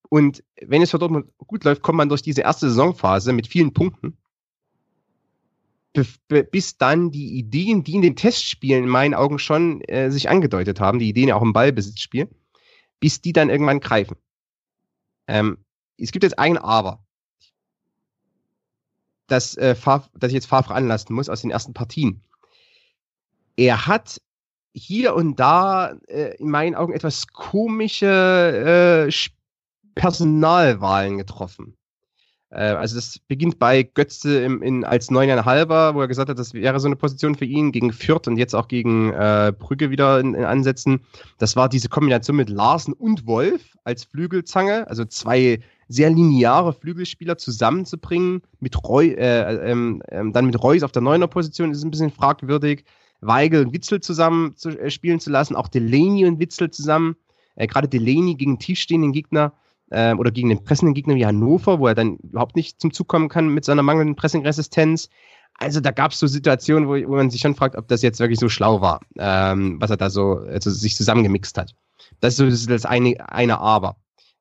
[0.08, 3.72] und wenn es für Dortmund gut läuft, kommt man durch diese erste Saisonphase mit vielen
[3.72, 4.16] Punkten,
[6.28, 10.78] bis dann die Ideen, die in den Testspielen in meinen Augen schon äh, sich angedeutet
[10.80, 12.28] haben, die Ideen auch im Ballbesitzspiel,
[13.00, 14.16] bis die dann irgendwann greifen.
[15.26, 15.58] Ähm,
[15.98, 17.02] es gibt jetzt ein Aber,
[19.26, 22.22] das, äh, Favre, das ich jetzt Favre anlassen muss aus den ersten Partien.
[23.56, 24.20] Er hat
[24.74, 29.10] hier und da äh, in meinen Augen etwas komische äh,
[29.96, 31.76] Personalwahlen getroffen.
[32.50, 36.54] Äh, also das beginnt bei Götze im, in, als Neuneinhalber, wo er gesagt hat, das
[36.54, 40.20] wäre so eine Position für ihn gegen Fürth und jetzt auch gegen äh, Brügge wieder
[40.20, 41.00] in, in Ansätzen.
[41.38, 47.38] Das war diese Kombination mit Larsen und Wolf als Flügelzange, also zwei sehr lineare Flügelspieler
[47.38, 48.42] zusammenzubringen.
[48.60, 52.84] Mit Roy, äh, ähm, ähm, dann mit Reus auf der Neuner-Position ist ein bisschen fragwürdig.
[53.20, 57.16] Weigel und Witzel zusammen zu, äh, spielen zu lassen, auch Delaney und Witzel zusammen.
[57.54, 59.52] Äh, Gerade Delaney gegen tiefstehenden Gegner
[59.90, 63.08] äh, oder gegen den pressenden Gegner wie Hannover, wo er dann überhaupt nicht zum Zug
[63.08, 65.08] kommen kann mit seiner mangelnden Pressingresistenz.
[65.58, 68.20] Also da gab es so Situationen, wo, wo, man sich schon fragt, ob das jetzt
[68.20, 71.74] wirklich so schlau war, ähm, was er da so also sich zusammengemixt hat.
[72.20, 73.96] Das ist so das, ist das eine, eine Aber.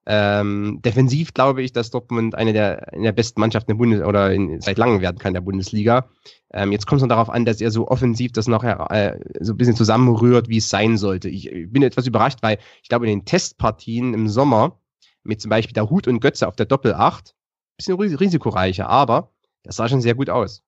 [0.07, 4.31] Ähm, defensiv glaube ich, dass Dortmund eine der, eine der besten Mannschaften der Bundes oder
[4.31, 6.09] in, seit langem werden kann der Bundesliga.
[6.53, 9.53] Ähm, jetzt kommt es noch darauf an, dass er so offensiv das noch äh, so
[9.53, 11.29] ein bisschen zusammenrührt, wie es sein sollte.
[11.29, 14.77] Ich, ich bin etwas überrascht, weil ich glaube, in den Testpartien im Sommer
[15.25, 17.33] mit zum Beispiel der Hut und Götze auf der Doppel-8,
[17.77, 19.31] bisschen risikoreicher, aber
[19.63, 20.63] das sah schon sehr gut aus.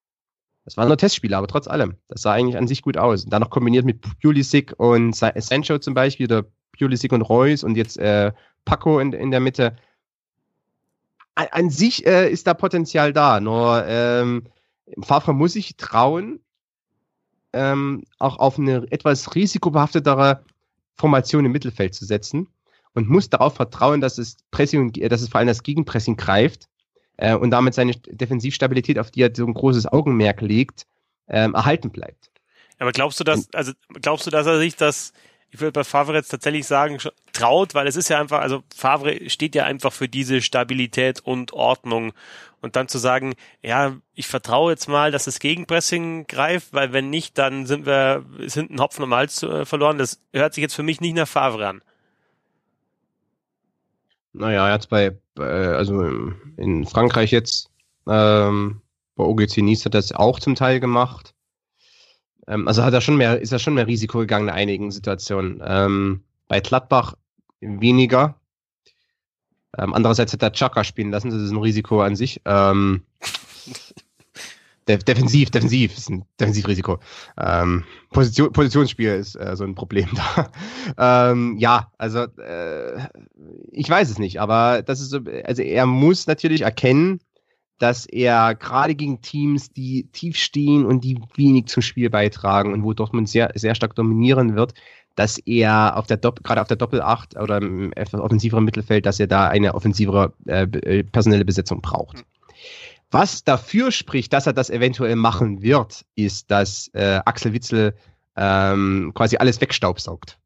[0.64, 3.24] Das waren nur Testspiele, aber trotz allem, das sah eigentlich an sich gut aus.
[3.24, 6.44] Und dann noch kombiniert mit Pulisic und Sancho zum Beispiel, oder
[6.76, 8.32] Pulisic und Reus und jetzt äh,
[8.64, 9.76] Paco in, in der Mitte.
[11.36, 14.44] An, an sich äh, ist da Potenzial da, nur ähm,
[15.00, 16.40] Favre muss sich trauen,
[17.54, 20.44] ähm, auch auf eine etwas risikobehaftetere
[20.96, 22.48] Formation im Mittelfeld zu setzen
[22.94, 26.68] und muss darauf vertrauen, dass es Pressing, dass es vor allem das Gegenpressing greift
[27.16, 30.86] äh, und damit seine Defensivstabilität, auf die er so ein großes Augenmerk legt,
[31.28, 32.30] ähm, erhalten bleibt.
[32.78, 35.12] Aber glaubst du, dass, also glaubst du, dass er sich das
[35.50, 36.98] ich würde bei Favre jetzt tatsächlich sagen,
[37.32, 41.52] traut, weil es ist ja einfach, also Favre steht ja einfach für diese Stabilität und
[41.52, 42.12] Ordnung.
[42.60, 47.08] Und dann zu sagen, ja, ich vertraue jetzt mal, dass das Gegenpressing greift, weil wenn
[47.08, 49.96] nicht, dann sind wir, sind ein Hopfen und Malz äh, verloren.
[49.96, 51.82] Das hört sich jetzt für mich nicht nach Favre an.
[54.38, 57.70] Naja, jetzt bei, also in Frankreich jetzt,
[58.06, 58.80] ähm,
[59.16, 61.34] bei OGC Nice hat er das auch zum Teil gemacht.
[62.46, 65.60] Ähm, also hat er schon mehr, ist er schon mehr Risiko gegangen in einigen Situationen.
[65.64, 67.14] Ähm, bei Gladbach
[67.60, 68.36] weniger.
[69.76, 72.40] Ähm, andererseits hat er Chaka spielen lassen, das ist ein Risiko an sich.
[74.96, 76.98] Defensiv, defensiv ist ein Defensivrisiko.
[77.38, 80.08] Ähm, Position, Positionsspiel ist äh, so ein Problem
[80.96, 81.30] da.
[81.30, 83.08] ähm, ja, also äh,
[83.70, 87.20] ich weiß es nicht, aber das ist so, also er muss natürlich erkennen,
[87.78, 92.82] dass er gerade gegen Teams, die tief stehen und die wenig zum Spiel beitragen und
[92.82, 94.74] wo Dortmund sehr, sehr stark dominieren wird,
[95.14, 99.26] dass er auf der Doppel, gerade auf der Doppelacht oder im offensiveren Mittelfeld, dass er
[99.26, 102.24] da eine offensivere äh, personelle Besetzung braucht.
[103.10, 107.94] Was dafür spricht, dass er das eventuell machen wird, ist, dass äh, Axel Witzel
[108.36, 110.38] ähm, quasi alles wegstaubsaugt.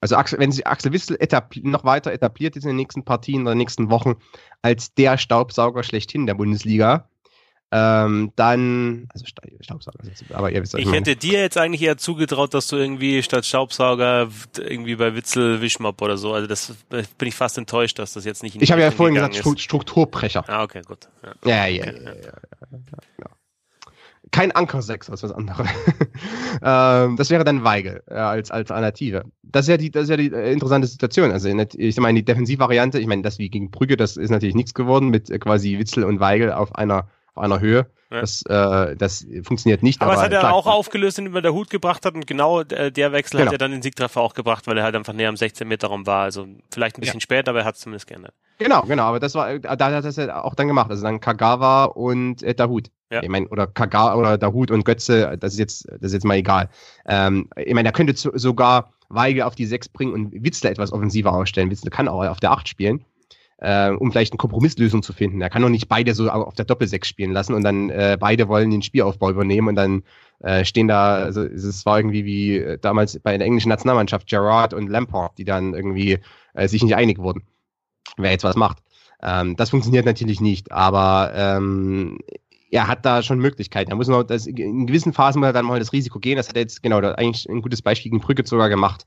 [0.00, 1.18] Also Axel, wenn sie Axel Witzel
[1.62, 4.16] noch weiter etabliert ist in den nächsten Partien oder nächsten Wochen
[4.62, 7.08] als der Staubsauger schlechthin der Bundesliga,
[7.70, 9.26] ähm, dann, also
[9.60, 9.98] Staubsauger,
[10.32, 13.44] aber ihr wisst, ich, ich hätte dir jetzt eigentlich eher zugetraut, dass du irgendwie statt
[13.44, 18.24] Staubsauger irgendwie bei Witzel Wischmopp oder so, also das bin ich fast enttäuscht, dass das
[18.24, 19.60] jetzt nicht in Ich habe ja vorhin gesagt, ist.
[19.60, 20.44] Strukturbrecher.
[20.48, 21.08] Ah, okay, gut.
[21.44, 21.82] Ja, ja, ja.
[21.84, 22.32] Okay, ja, ja, ja,
[23.20, 23.28] ja
[24.30, 25.66] kein Anker 6 als was anderes.
[26.62, 29.24] ähm, das wäre dann Weigel äh, als Alternative.
[29.42, 31.32] Das ist ja die, das ist ja die äh, interessante Situation.
[31.32, 34.74] Also ich meine, die Defensivvariante, ich meine, das wie gegen Brügge, das ist natürlich nichts
[34.74, 37.08] geworden mit äh, quasi Witzel und Weigel auf einer,
[37.38, 37.86] einer Höhe.
[38.10, 38.20] Ja.
[38.20, 40.00] Das, äh, das funktioniert nicht.
[40.00, 42.26] Aber, aber es hat er klar, auch aufgelöst, indem er der Hut gebracht hat und
[42.26, 43.46] genau äh, der Wechsel genau.
[43.48, 46.22] hat er dann den Siegtreffer auch gebracht, weil er halt einfach näher am 16-Meter-Raum war.
[46.22, 47.20] Also vielleicht ein bisschen ja.
[47.20, 48.32] später, aber er hat es zumindest geändert.
[48.58, 50.90] Genau, genau, aber das war, da hat er das auch dann gemacht.
[50.90, 52.90] Also dann Kagawa und äh, Dahut.
[53.10, 53.22] Ja.
[53.22, 56.36] Ich meine, oder Kagawa oder Dahut und Götze, das ist jetzt, das ist jetzt mal
[56.36, 56.70] egal.
[57.06, 61.32] Ähm, ich meine, er könnte sogar Weigel auf die 6 bringen und Witzler etwas offensiver
[61.32, 61.70] ausstellen.
[61.70, 63.04] Witzler kann auch auf der 8 spielen
[63.58, 65.40] äh, um vielleicht eine Kompromisslösung zu finden.
[65.40, 68.48] Er kann doch nicht beide so auf der Doppelsechs spielen lassen und dann äh, beide
[68.48, 70.02] wollen den Spielaufbau übernehmen und dann
[70.40, 74.74] äh, stehen da, also es war irgendwie wie äh, damals bei der englischen Nationalmannschaft Gerard
[74.74, 76.20] und Lampard, die dann irgendwie
[76.54, 77.42] äh, sich nicht einig wurden,
[78.16, 78.78] wer jetzt was macht.
[79.20, 82.18] Ähm, das funktioniert natürlich nicht, aber ähm,
[82.70, 83.90] er hat da schon Möglichkeiten.
[83.90, 86.36] Er muss noch das, in gewissen Phasen mal dann mal das Risiko gehen.
[86.36, 89.06] Das hat er jetzt genau da eigentlich ein gutes Beispiel gegen Brücke sogar gemacht.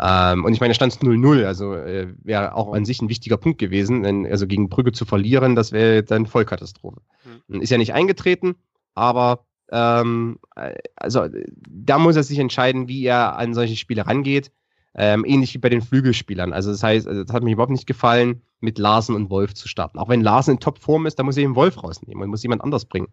[0.00, 3.58] Ähm, und ich meine, stand 0-0, also äh, wäre auch an sich ein wichtiger Punkt
[3.58, 7.00] gewesen, denn also gegen Brügge zu verlieren, das wäre dann Vollkatastrophe.
[7.48, 7.60] Mhm.
[7.60, 8.54] Ist ja nicht eingetreten,
[8.94, 11.26] aber ähm, äh, also
[11.68, 14.52] da muss er sich entscheiden, wie er an solche Spiele rangeht.
[14.94, 16.52] Ähm, ähnlich wie bei den Flügelspielern.
[16.52, 19.68] Also das heißt, also das hat mir überhaupt nicht gefallen, mit Larsen und Wolf zu
[19.68, 19.98] starten.
[19.98, 22.62] Auch wenn Larsen in Topform ist, da muss er eben Wolf rausnehmen und muss jemand
[22.64, 23.08] anders bringen.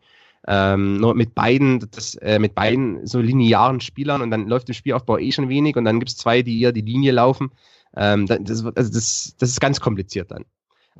[0.47, 4.75] Ähm, nur mit beiden, das, äh, mit beiden so linearen Spielern und dann läuft im
[4.75, 7.51] Spielaufbau eh schon wenig und dann gibt es zwei, die eher die Linie laufen.
[7.97, 10.45] Ähm, das, also das, das ist ganz kompliziert dann.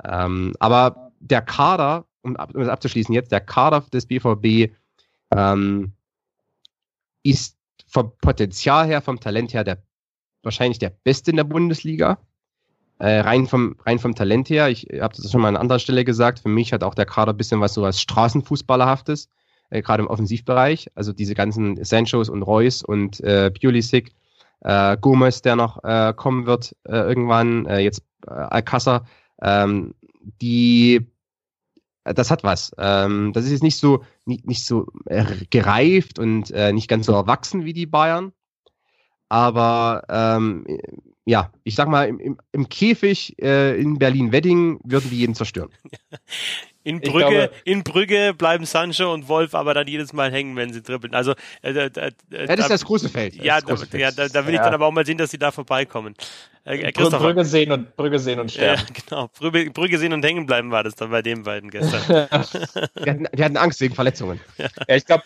[0.04, 4.72] Ähm, aber der Kader, um, um das abzuschließen jetzt, der Kader des BVB
[5.30, 5.92] ähm,
[7.22, 9.82] ist vom Potenzial her, vom Talent her der
[10.42, 12.18] wahrscheinlich der beste in der Bundesliga.
[12.98, 16.04] Äh, rein, vom, rein vom Talent her, ich habe das schon mal an anderer Stelle
[16.04, 19.28] gesagt, für mich hat auch der Kader ein bisschen was so was Straßenfußballerhaftes,
[19.68, 20.88] äh, gerade im Offensivbereich.
[20.94, 24.12] Also diese ganzen Sanchos und Reus und äh, Pulisic,
[24.60, 29.04] äh, Gomez, der noch äh, kommen wird äh, irgendwann, äh, jetzt äh, Alcázar,
[29.42, 29.94] ähm,
[30.40, 31.06] die
[32.04, 32.72] das hat was.
[32.78, 34.86] Ähm, das ist jetzt nicht so nicht, nicht so
[35.50, 38.32] gereift und nicht ganz so erwachsen wie die Bayern.
[39.28, 40.64] Aber ähm,
[41.26, 45.70] ja, ich sag mal, im, im, im Käfig äh, in Berlin-Wedding würden die jeden zerstören.
[46.84, 50.72] In Brügge, glaube, in Brügge bleiben Sancho und Wolf aber dann jedes Mal hängen, wenn
[50.72, 51.16] sie dribbeln.
[51.16, 53.34] Also äh, äh, äh, das ist das große Feld.
[53.34, 54.00] Ja, da, große Feld.
[54.00, 54.60] ja da, da will ja.
[54.60, 56.14] ich dann aber auch mal sehen, dass sie da vorbeikommen.
[56.62, 58.80] Äh, Brügge sehen und Brügge sehen und sterben.
[58.86, 59.28] Ja, genau.
[59.36, 62.02] Brügge, Brügge sehen und hängen bleiben war das dann bei den beiden gestern.
[62.08, 64.38] wir, hatten, wir hatten Angst wegen Verletzungen.
[64.56, 65.24] Ja, ja ich glaube,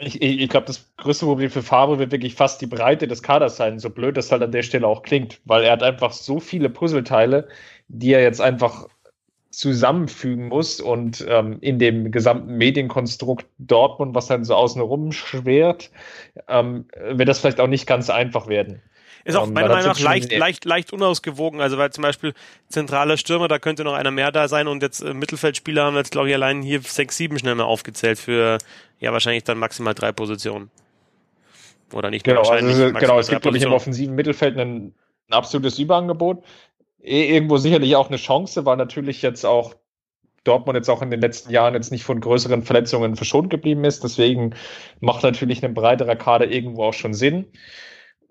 [0.00, 3.56] ich, ich glaube, das größte Problem für Favre wird wirklich fast die Breite des Kaders
[3.56, 6.40] sein, so blöd das halt an der Stelle auch klingt, weil er hat einfach so
[6.40, 7.48] viele Puzzleteile,
[7.88, 8.86] die er jetzt einfach
[9.50, 15.90] zusammenfügen muss und ähm, in dem gesamten Medienkonstrukt Dortmund, was dann so außen rum schwert,
[16.48, 18.80] ähm, wird das vielleicht auch nicht ganz einfach werden.
[19.24, 21.60] Ist auch ähm, meiner Meinung nach leicht, leicht, leicht unausgewogen.
[21.60, 22.32] Also weil zum Beispiel
[22.68, 26.00] zentraler Stürmer, da könnte noch einer mehr da sein und jetzt äh, Mittelfeldspieler haben wir
[26.00, 28.58] jetzt glaube ich allein hier sechs, sieben schnell mal aufgezählt für
[29.00, 30.70] ja wahrscheinlich dann maximal drei Positionen.
[31.92, 32.24] Oder nicht?
[32.24, 34.94] Genau, also, genau es gibt glaube ich im offensiven Mittelfeld ein,
[35.28, 36.44] ein absolutes Überangebot.
[37.02, 39.74] Eh, irgendwo sicherlich auch eine Chance, weil natürlich jetzt auch
[40.44, 44.04] Dortmund jetzt auch in den letzten Jahren jetzt nicht von größeren Verletzungen verschont geblieben ist.
[44.04, 44.54] Deswegen
[45.00, 47.46] macht natürlich ein breiterer Kader irgendwo auch schon Sinn.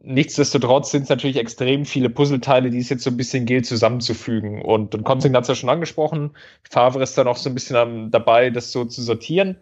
[0.02, 4.62] Nichtsdestotrotz sind es natürlich extrem viele Puzzleteile, die es jetzt so ein bisschen gilt zusammenzufügen.
[4.62, 6.32] Und, und Konzing hat es ja schon angesprochen.
[6.70, 9.58] Favre ist dann auch so ein bisschen am, dabei, das so zu sortieren.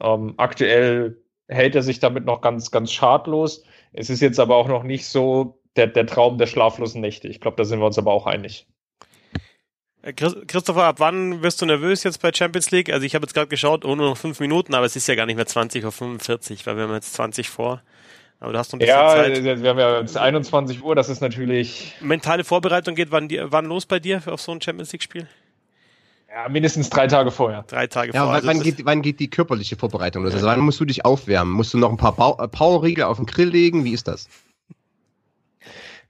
[0.00, 3.64] Ähm, aktuell hält er sich damit noch ganz, ganz schadlos.
[3.92, 7.28] Es ist jetzt aber auch noch nicht so, der, der Traum der schlaflosen Nächte.
[7.28, 8.66] Ich glaube, da sind wir uns aber auch einig.
[10.02, 12.92] Äh, Christopher, ab wann wirst du nervös jetzt bei Champions League?
[12.92, 15.14] Also ich habe jetzt gerade geschaut, oh, nur noch fünf Minuten, aber es ist ja
[15.14, 17.82] gar nicht mehr 20 Uhr 45, weil wir haben jetzt 20 vor.
[18.40, 19.44] Aber du hast noch ein bisschen ja, Zeit.
[19.44, 21.94] Ja, wir haben ja jetzt 21 Uhr, das ist natürlich...
[22.00, 25.26] Mentale Vorbereitung geht wann, wann los bei dir auf so ein Champions League-Spiel?
[26.30, 27.64] Ja, mindestens drei Tage vorher.
[27.66, 28.42] Drei Tage ja, vorher.
[28.42, 30.34] Ja, wann, also geht, wann geht die körperliche Vorbereitung los?
[30.34, 31.52] Also wann musst du dich aufwärmen?
[31.52, 33.84] Musst du noch ein paar Powerriegel auf den Grill legen?
[33.84, 34.28] Wie ist das?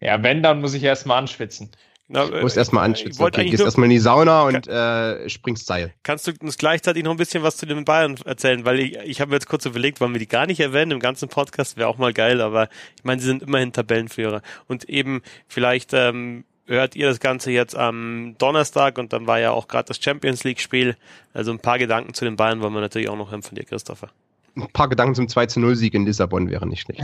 [0.01, 1.71] Ja, wenn, dann muss ich erstmal anschwitzen.
[2.11, 3.23] Na, du musst erstmal anschwitzen.
[3.23, 5.93] Okay, gehst erstmal in die Sauna und äh, springst Seil.
[6.03, 8.65] Kannst du uns gleichzeitig noch ein bisschen was zu den Bayern erzählen?
[8.65, 11.01] Weil ich, ich habe mir jetzt kurz überlegt, wollen wir die gar nicht erwähnen im
[11.01, 14.41] ganzen Podcast, wäre auch mal geil, aber ich meine, sie sind immerhin Tabellenführer.
[14.67, 19.51] Und eben vielleicht ähm, hört ihr das Ganze jetzt am Donnerstag und dann war ja
[19.51, 20.97] auch gerade das Champions League-Spiel.
[21.33, 23.65] Also ein paar Gedanken zu den Bayern wollen wir natürlich auch noch hören von dir,
[23.65, 24.09] Christopher.
[24.55, 27.03] Ein paar Gedanken zum 2 0 Sieg in Lissabon wäre nicht schlecht.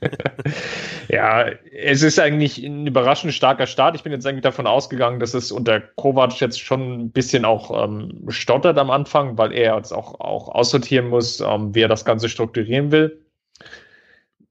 [1.08, 3.96] ja, es ist eigentlich ein überraschend starker Start.
[3.96, 7.84] Ich bin jetzt eigentlich davon ausgegangen, dass es unter Kovac jetzt schon ein bisschen auch
[7.84, 12.04] ähm, stottert am Anfang, weil er jetzt auch, auch aussortieren muss, ähm, wie er das
[12.04, 13.24] Ganze strukturieren will.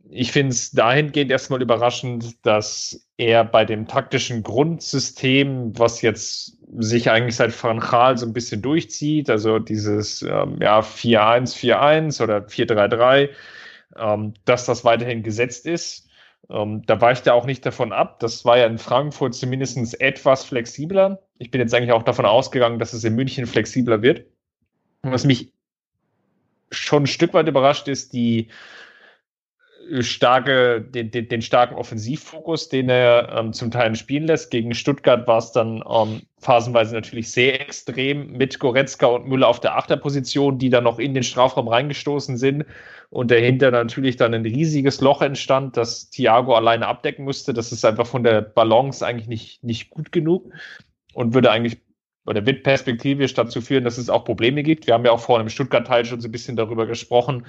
[0.10, 7.12] Ich finde es dahingehend erstmal überraschend, dass er bei dem taktischen Grundsystem, was jetzt sich
[7.12, 13.30] eigentlich seit Van Gaal so ein bisschen durchzieht, also dieses ähm, ja, 4-1-4-1 oder 4-3-3,
[13.98, 16.08] ähm, dass das weiterhin gesetzt ist.
[16.50, 18.22] Ähm, da weicht er auch nicht davon ab.
[18.22, 21.22] Das war ja in Frankfurt zumindest etwas flexibler.
[21.40, 24.28] Ich bin jetzt eigentlich auch davon ausgegangen, dass es in München flexibler wird.
[25.02, 25.52] Was mich
[26.72, 28.48] schon ein Stück weit überrascht ist, die
[30.02, 34.52] starke, den, den, den starken Offensivfokus, den er ähm, zum Teil spielen lässt.
[34.52, 39.60] Gegen Stuttgart war es dann ähm, phasenweise natürlich sehr extrem mit Goretzka und Müller auf
[39.60, 42.66] der Achterposition, die dann noch in den Strafraum reingestoßen sind
[43.10, 47.54] und dahinter natürlich dann ein riesiges Loch entstand, das Thiago alleine abdecken musste.
[47.54, 50.52] Das ist einfach von der Balance eigentlich nicht, nicht gut genug
[51.14, 51.78] und würde eigentlich
[52.26, 54.86] oder wird perspektivisch dazu führen, dass es auch Probleme gibt.
[54.86, 57.48] Wir haben ja auch vorhin im Stuttgart-Teil schon so ein bisschen darüber gesprochen,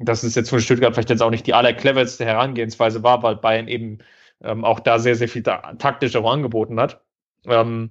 [0.00, 3.68] dass es jetzt von Stuttgart vielleicht jetzt auch nicht die allercleverste Herangehensweise war, weil Bayern
[3.68, 3.98] eben
[4.42, 7.02] ähm, auch da sehr, sehr viel taktisch auch angeboten hat.
[7.46, 7.90] Ähm,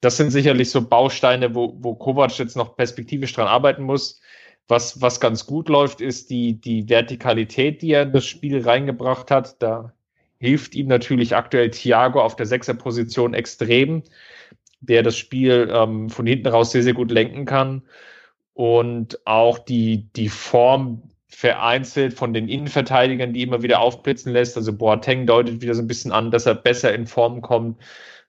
[0.00, 4.20] das sind sicherlich so Bausteine, wo, wo Kovac jetzt noch perspektivisch dran arbeiten muss.
[4.68, 9.30] Was, was ganz gut läuft, ist die, die Vertikalität, die er in das Spiel reingebracht
[9.30, 9.60] hat.
[9.62, 9.92] Da
[10.38, 14.02] hilft ihm natürlich aktuell Thiago auf der Sechserposition extrem,
[14.80, 17.82] der das Spiel ähm, von hinten raus sehr, sehr gut lenken kann.
[18.54, 24.56] Und auch die, die Form vereinzelt von den Innenverteidigern, die immer wieder aufblitzen lässt.
[24.56, 27.80] Also Boateng deutet wieder so ein bisschen an, dass er besser in Form kommt.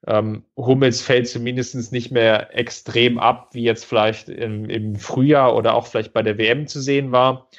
[0.08, 5.76] Ähm, Hummels fällt zumindest nicht mehr extrem ab, wie jetzt vielleicht im, im Frühjahr oder
[5.76, 7.50] auch vielleicht bei der WM zu sehen war.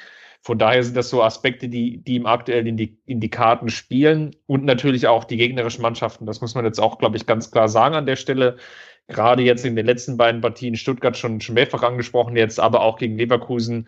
[0.43, 3.69] Von daher sind das so Aspekte, die, die ihm aktuell in die, in die Karten
[3.69, 6.25] spielen und natürlich auch die gegnerischen Mannschaften.
[6.25, 8.57] Das muss man jetzt auch, glaube ich, ganz klar sagen an der Stelle.
[9.07, 12.97] Gerade jetzt in den letzten beiden Partien Stuttgart schon, schon mehrfach angesprochen, jetzt aber auch
[12.97, 13.87] gegen Leverkusen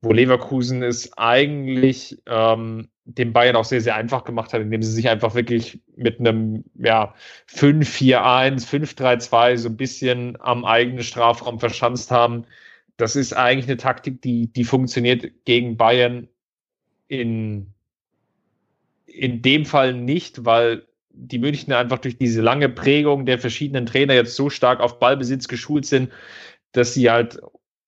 [0.00, 4.92] wo Leverkusen es eigentlich ähm, dem Bayern auch sehr, sehr einfach gemacht hat, indem sie
[4.92, 7.14] sich einfach wirklich mit einem ja,
[7.50, 12.44] 5-4-1, 5-3-2 so ein bisschen am eigenen Strafraum verschanzt haben.
[12.96, 16.28] Das ist eigentlich eine Taktik, die, die funktioniert gegen Bayern
[17.08, 17.72] in,
[19.06, 24.14] in dem Fall nicht, weil die Münchner einfach durch diese lange Prägung der verschiedenen Trainer
[24.14, 26.12] jetzt so stark auf Ballbesitz geschult sind,
[26.72, 27.40] dass sie halt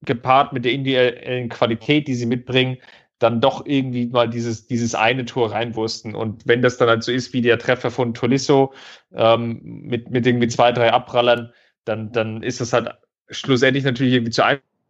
[0.02, 2.78] gepaart mit der individuellen Qualität, die sie mitbringen,
[3.18, 6.14] dann doch irgendwie mal dieses, dieses eine Tor reinwursten.
[6.14, 8.72] Und wenn das dann halt so ist wie der Treffer von Tolisso
[9.14, 11.52] ähm, mit, mit irgendwie zwei, drei Abprallern,
[11.84, 12.90] dann, dann ist das halt
[13.28, 14.42] schlussendlich natürlich irgendwie zu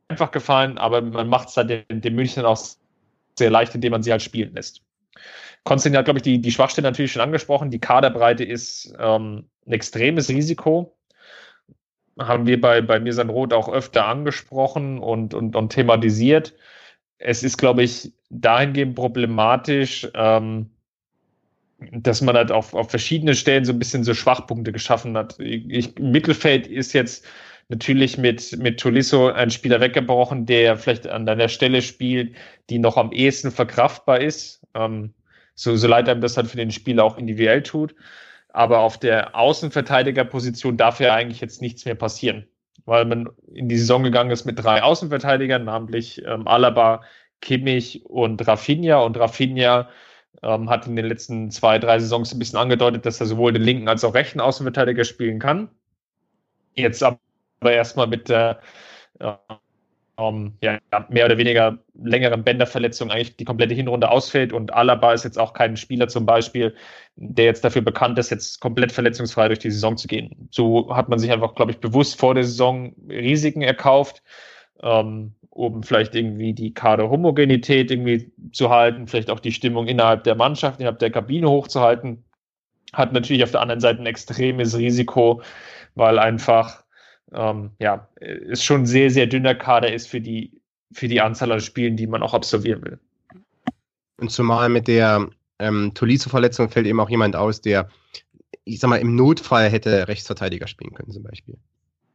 [0.08, 2.58] einfach gefallen, aber man macht es dann den, den Münchnern auch
[3.38, 4.82] sehr leicht, indem man sie halt spielen lässt.
[5.64, 7.70] Konstantin hat, glaube ich, die, die Schwachstelle natürlich schon angesprochen.
[7.70, 10.96] Die Kaderbreite ist ähm, ein extremes Risiko.
[12.18, 16.54] Haben wir bei, bei Mirsan Roth auch öfter angesprochen und, und, und thematisiert
[17.20, 20.70] es ist, glaube ich, dahingehend problematisch, ähm,
[21.92, 25.38] dass man halt auf, auf verschiedenen Stellen so ein bisschen so Schwachpunkte geschaffen hat.
[25.38, 27.26] Ich, Mittelfeld ist jetzt
[27.68, 32.34] natürlich mit, mit Tolisso ein Spieler weggebrochen, der vielleicht an deiner Stelle spielt,
[32.68, 34.62] die noch am ehesten verkraftbar ist.
[34.74, 35.12] Ähm,
[35.54, 37.94] so, so leid einem das halt für den Spieler auch individuell tut.
[38.53, 42.46] Aber auf der Außenverteidigerposition darf ja eigentlich jetzt nichts mehr passieren
[42.86, 47.03] weil man in die Saison gegangen ist mit drei Außenverteidigern, namentlich ähm, Alaba,
[47.40, 48.98] Kimmich und Rafinha.
[48.98, 49.88] Und Rafinha
[50.42, 53.62] ähm, hat in den letzten zwei, drei Saisons ein bisschen angedeutet, dass er sowohl den
[53.62, 55.68] linken als auch rechten Außenverteidiger spielen kann.
[56.74, 57.20] Jetzt aber
[57.62, 58.61] erstmal mit der
[59.18, 59.32] äh,
[60.21, 64.53] ähm, ja, mehr oder weniger längeren Bänderverletzungen eigentlich die komplette Hinrunde ausfällt.
[64.53, 66.75] Und Alaba ist jetzt auch kein Spieler zum Beispiel,
[67.16, 70.49] der jetzt dafür bekannt ist, jetzt komplett verletzungsfrei durch die Saison zu gehen.
[70.51, 74.23] So hat man sich einfach, glaube ich, bewusst vor der Saison Risiken erkauft,
[74.83, 80.35] ähm, um vielleicht irgendwie die Kader-Homogenität irgendwie zu halten, vielleicht auch die Stimmung innerhalb der
[80.35, 82.25] Mannschaft, innerhalb der Kabine hochzuhalten.
[82.93, 85.43] Hat natürlich auf der anderen Seite ein extremes Risiko,
[85.95, 86.85] weil einfach
[87.33, 90.53] ähm, ja, ist schon ein sehr, sehr dünner Kader ist für die,
[90.93, 92.99] für die Anzahl an Spielen, die man auch absolvieren will.
[94.18, 95.28] Und zumal mit der
[95.59, 97.89] ähm, Tolisso-Verletzung fällt eben auch jemand aus, der,
[98.64, 101.57] ich sag mal, im Notfall hätte Rechtsverteidiger spielen können, zum Beispiel.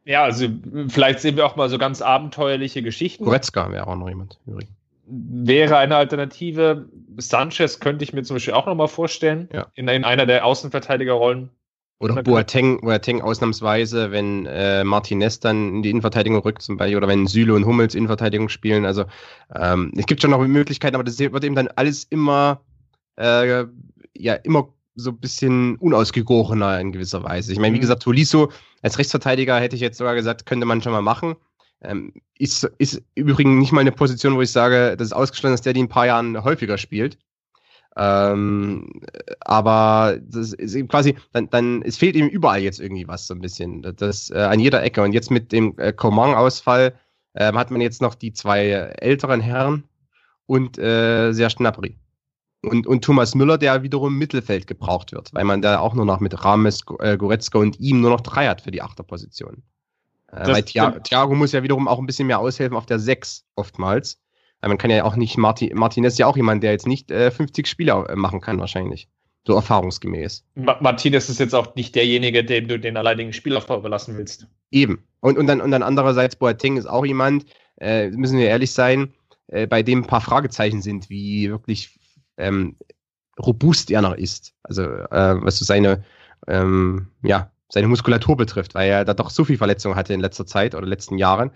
[0.04, 0.48] Ja, also
[0.88, 3.24] vielleicht sehen wir auch mal so ganz abenteuerliche Geschichten.
[3.24, 4.70] Goretzka wäre auch noch jemand übrigens.
[5.08, 6.88] Wäre eine Alternative.
[7.16, 9.66] Sanchez könnte ich mir zum Beispiel auch noch mal vorstellen, ja.
[9.74, 11.50] in, in einer der Außenverteidigerrollen.
[11.98, 17.08] Oder Boateng, Boateng ausnahmsweise, wenn äh, Martinez dann in die Innenverteidigung rückt zum Beispiel, oder
[17.08, 18.84] wenn Süle und Hummels Innenverteidigung spielen.
[18.84, 19.06] Also
[19.54, 22.60] ähm, es gibt schon noch Möglichkeiten, aber das wird eben dann alles immer,
[23.18, 23.64] äh,
[24.14, 27.52] ja, immer so ein bisschen unausgegorener in gewisser Weise.
[27.52, 27.82] Ich meine, wie mhm.
[27.82, 28.50] gesagt, Tolisso
[28.82, 31.36] als Rechtsverteidiger hätte ich jetzt sogar gesagt, könnte man schon mal machen.
[31.82, 35.62] Ähm, ist, ist übrigens nicht mal eine Position, wo ich sage, das ist ausgeschlossen, dass
[35.62, 37.18] der die in ein paar Jahren häufiger spielt.
[37.96, 39.00] Ähm,
[39.40, 43.40] aber das ist quasi, dann, dann, es fehlt ihm überall jetzt irgendwie was so ein
[43.40, 43.82] bisschen.
[43.96, 45.02] Das äh, an jeder Ecke.
[45.02, 46.94] Und jetzt mit dem äh, Coman-Ausfall
[47.34, 49.84] äh, hat man jetzt noch die zwei älteren Herren
[50.44, 51.96] und äh, sehr Gnabry.
[52.62, 56.04] Und, und Thomas Müller, der wiederum im Mittelfeld gebraucht wird, weil man da auch nur
[56.04, 59.62] noch mit Rames, äh, Goretzka und ihm nur noch drei hat für die Achterposition.
[60.32, 64.18] Äh, weil Thiago muss ja wiederum auch ein bisschen mehr aushelfen auf der Sechs oftmals.
[64.62, 67.30] Man kann ja auch nicht, Martin, Martinez ist ja auch jemand, der jetzt nicht äh,
[67.30, 69.08] 50 Spiele äh, machen kann, wahrscheinlich.
[69.46, 70.44] So erfahrungsgemäß.
[70.56, 74.48] Ma Martinez ist jetzt auch nicht derjenige, dem du den alleinigen Spielaufbau überlassen willst.
[74.72, 75.04] Eben.
[75.20, 77.44] Und, und, dann, und dann andererseits, Boateng ist auch jemand,
[77.80, 79.14] äh, müssen wir ehrlich sein,
[79.46, 81.96] äh, bei dem ein paar Fragezeichen sind, wie wirklich
[82.38, 82.76] ähm,
[83.38, 84.54] robust er noch ist.
[84.64, 86.02] Also, äh, was so seine,
[86.48, 90.46] ähm, ja, seine Muskulatur betrifft, weil er da doch so viel Verletzungen hatte in letzter
[90.46, 91.52] Zeit oder letzten Jahren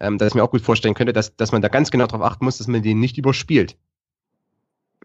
[0.00, 2.26] ähm, dass ich mir auch gut vorstellen könnte, dass, dass man da ganz genau darauf
[2.26, 3.76] achten muss, dass man den nicht überspielt.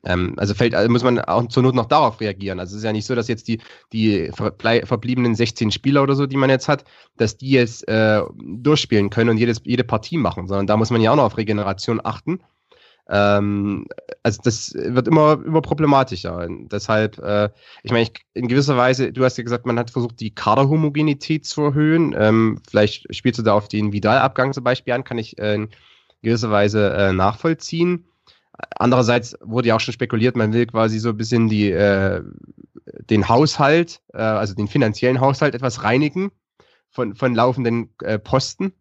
[0.05, 2.59] Ähm, also fällt, also muss man auch zur Not noch darauf reagieren.
[2.59, 3.59] Also es ist ja nicht so, dass jetzt die,
[3.91, 6.85] die verbliebenen 16 Spieler oder so, die man jetzt hat,
[7.17, 11.01] dass die jetzt äh, durchspielen können und jedes, jede Partie machen, sondern da muss man
[11.01, 12.39] ja auch noch auf Regeneration achten.
[13.09, 13.85] Ähm,
[14.23, 16.37] also das wird immer, immer problematischer.
[16.37, 17.49] Und deshalb, äh,
[17.83, 21.61] ich meine, in gewisser Weise, du hast ja gesagt, man hat versucht, die Kaderhomogenität zu
[21.63, 22.15] erhöhen.
[22.17, 25.69] Ähm, vielleicht spielst du da auf den Vidal-Abgang zum Beispiel an, kann ich äh, in
[26.21, 28.05] gewisser Weise äh, nachvollziehen.
[28.77, 32.23] Andererseits wurde ja auch schon spekuliert, man will quasi so ein bisschen die, äh,
[33.09, 36.31] den Haushalt, äh, also den finanziellen Haushalt etwas reinigen
[36.89, 38.73] von, von laufenden äh, Posten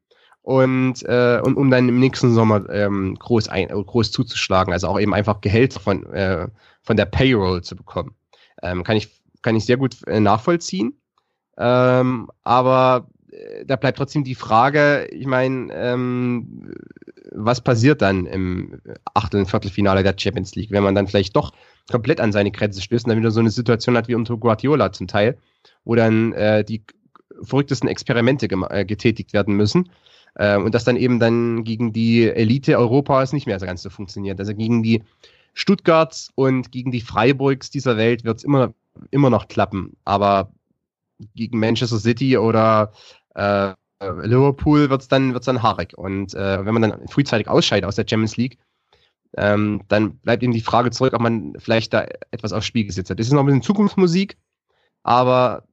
[0.44, 5.00] und, äh, und um dann im nächsten Sommer ähm, groß, ein, groß zuzuschlagen, also auch
[5.00, 6.48] eben einfach Gehalt von, äh,
[6.82, 8.14] von der Payroll zu bekommen.
[8.62, 9.08] Ähm, kann, ich,
[9.40, 11.00] kann ich sehr gut äh, nachvollziehen.
[11.56, 16.74] Ähm, aber äh, da bleibt trotzdem die Frage, ich meine, ähm,
[17.32, 18.82] was passiert dann im
[19.14, 21.54] Achtel- und Viertelfinale der Champions League, wenn man dann vielleicht doch
[21.90, 24.92] komplett an seine Grenze stößt und dann wieder so eine Situation hat wie unter Guardiola
[24.92, 25.38] zum Teil,
[25.84, 26.84] wo dann äh, die
[27.40, 29.88] verrücktesten Experimente äh, getätigt werden müssen
[30.34, 33.90] äh, und das dann eben dann gegen die Elite Europas nicht mehr so ganz so
[33.90, 34.38] funktioniert.
[34.40, 35.02] Also gegen die
[35.54, 38.74] Stuttgarts und gegen die Freiburgs dieser Welt wird es immer,
[39.10, 40.50] immer noch klappen, aber
[41.34, 42.92] gegen Manchester City oder
[43.34, 45.96] äh, Liverpool wird es dann, wird's dann haarig.
[45.96, 48.58] Und äh, wenn man dann frühzeitig ausscheidet aus der Champions League,
[49.36, 53.10] ähm, dann bleibt eben die Frage zurück, ob man vielleicht da etwas aufs Spiel gesetzt
[53.10, 53.18] hat.
[53.18, 54.36] Das ist noch ein bisschen Zukunftsmusik,
[55.02, 55.64] aber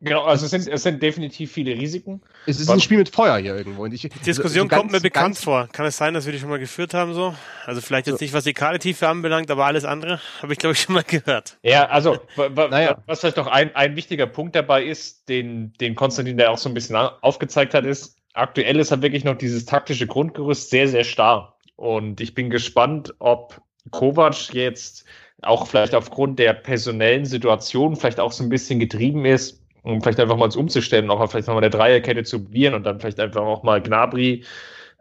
[0.00, 2.20] Genau, also es sind, es sind definitiv viele Risiken.
[2.44, 3.84] Es ist ein Spiel mit Feuer hier irgendwo.
[3.84, 5.68] Und ich, die Diskussion so, so kommt mir bekannt vor.
[5.72, 7.34] Kann es sein, dass wir die schon mal geführt haben so?
[7.64, 8.24] Also vielleicht jetzt so.
[8.24, 11.56] nicht, was die Kaletiefe anbelangt, aber alles andere habe ich, glaube ich, schon mal gehört.
[11.62, 13.02] Ja, also naja.
[13.06, 16.68] was vielleicht noch ein, ein wichtiger Punkt dabei ist, den, den Konstantin da auch so
[16.68, 21.04] ein bisschen aufgezeigt hat, ist, aktuell ist halt wirklich noch dieses taktische Grundgerüst sehr, sehr
[21.04, 21.56] starr.
[21.76, 25.06] Und ich bin gespannt, ob Kovac jetzt
[25.42, 30.20] auch vielleicht aufgrund der personellen Situation vielleicht auch so ein bisschen getrieben ist, um vielleicht
[30.20, 33.62] einfach mal umzustellen, auch vielleicht nochmal eine Dreierkette zu probieren und dann vielleicht einfach auch
[33.62, 34.44] mal Gnabry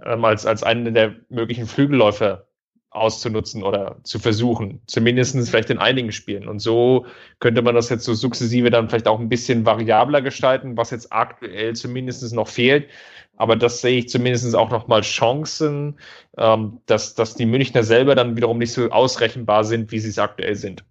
[0.03, 2.47] ähm, als, als einen der möglichen Flügelläufer
[2.91, 6.47] auszunutzen oder zu versuchen, zumindest vielleicht in einigen Spielen.
[6.47, 7.05] Und so
[7.39, 11.11] könnte man das jetzt so sukzessive dann vielleicht auch ein bisschen variabler gestalten, was jetzt
[11.11, 12.89] aktuell zumindest noch fehlt.
[13.37, 15.99] Aber das sehe ich zumindest auch nochmal Chancen,
[16.37, 20.19] ähm, dass, dass die Münchner selber dann wiederum nicht so ausrechenbar sind, wie sie es
[20.19, 20.85] aktuell sind.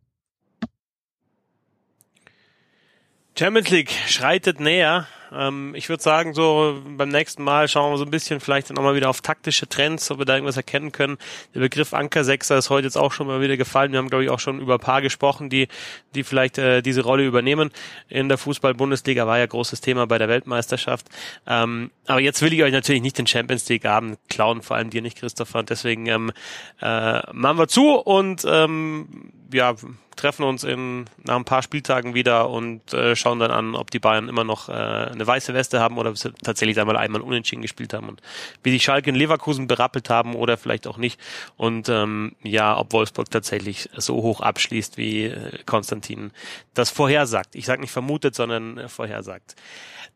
[3.36, 5.08] Champions League schreitet näher.
[5.32, 8.94] Ähm, ich würde sagen, so beim nächsten Mal schauen wir so ein bisschen vielleicht nochmal
[8.94, 11.18] wieder auf taktische Trends, ob wir da irgendwas erkennen können.
[11.52, 13.90] Der Begriff Anker-Sechser ist heute jetzt auch schon mal wieder gefallen.
[13.90, 15.66] Wir haben, glaube ich, auch schon über ein paar gesprochen, die,
[16.14, 17.72] die vielleicht äh, diese Rolle übernehmen.
[18.08, 21.08] In der Fußball-Bundesliga war ja großes Thema bei der Weltmeisterschaft.
[21.48, 25.02] Ähm, aber jetzt will ich euch natürlich nicht den Champions League-Abend klauen, vor allem dir
[25.02, 25.58] nicht, Christopher.
[25.58, 26.32] Und deswegen ähm,
[26.80, 29.74] äh, machen wir zu und ähm, ja,
[30.16, 33.98] treffen uns in, nach ein paar Spieltagen wieder und äh, schauen dann an, ob die
[33.98, 36.12] Bayern immer noch äh, eine weiße Weste haben oder
[36.42, 38.22] tatsächlich einmal einmal unentschieden gespielt haben und
[38.62, 41.20] wie die Schalke in Leverkusen berappelt haben oder vielleicht auch nicht.
[41.56, 46.32] Und ähm, ja, ob Wolfsburg tatsächlich so hoch abschließt, wie äh, Konstantin
[46.74, 47.54] das vorhersagt.
[47.54, 49.56] Ich sage nicht vermutet, sondern äh, vorhersagt.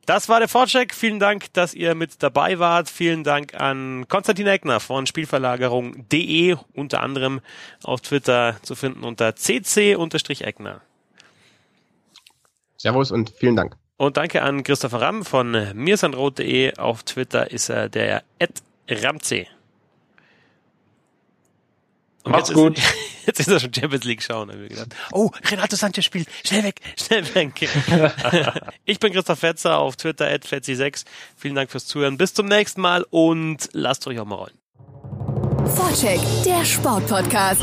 [0.08, 0.94] Das war der Vorcheck.
[0.94, 2.88] Vielen Dank, dass ihr mit dabei wart.
[2.88, 7.42] Vielen Dank an Konstantin Eckner von Spielverlagerung.de, unter anderem
[7.82, 9.34] auf Twitter zu finden unter
[9.96, 10.80] cc-eckner.
[12.76, 13.76] Servus und vielen Dank.
[13.96, 16.76] Und danke an Christopher Ramm von mirsandrot.de.
[16.76, 18.22] Auf Twitter ist er der
[18.88, 19.48] Ramsey.
[22.28, 22.78] Und Macht's jetzt gut.
[22.78, 22.94] Ist,
[23.26, 24.94] jetzt ist er schon Champions League schauen, haben wir gedacht.
[25.12, 26.28] Oh, Renato Sanchez spielt.
[26.44, 27.68] Schnell weg, schnell weg.
[28.84, 31.04] ich bin Christoph Fetzer auf Twitter at Fetzi6.
[31.36, 32.18] Vielen Dank fürs Zuhören.
[32.18, 34.58] Bis zum nächsten Mal und lasst euch auch mal rollen.
[35.74, 37.62] Vorcheck, der Sportpodcast.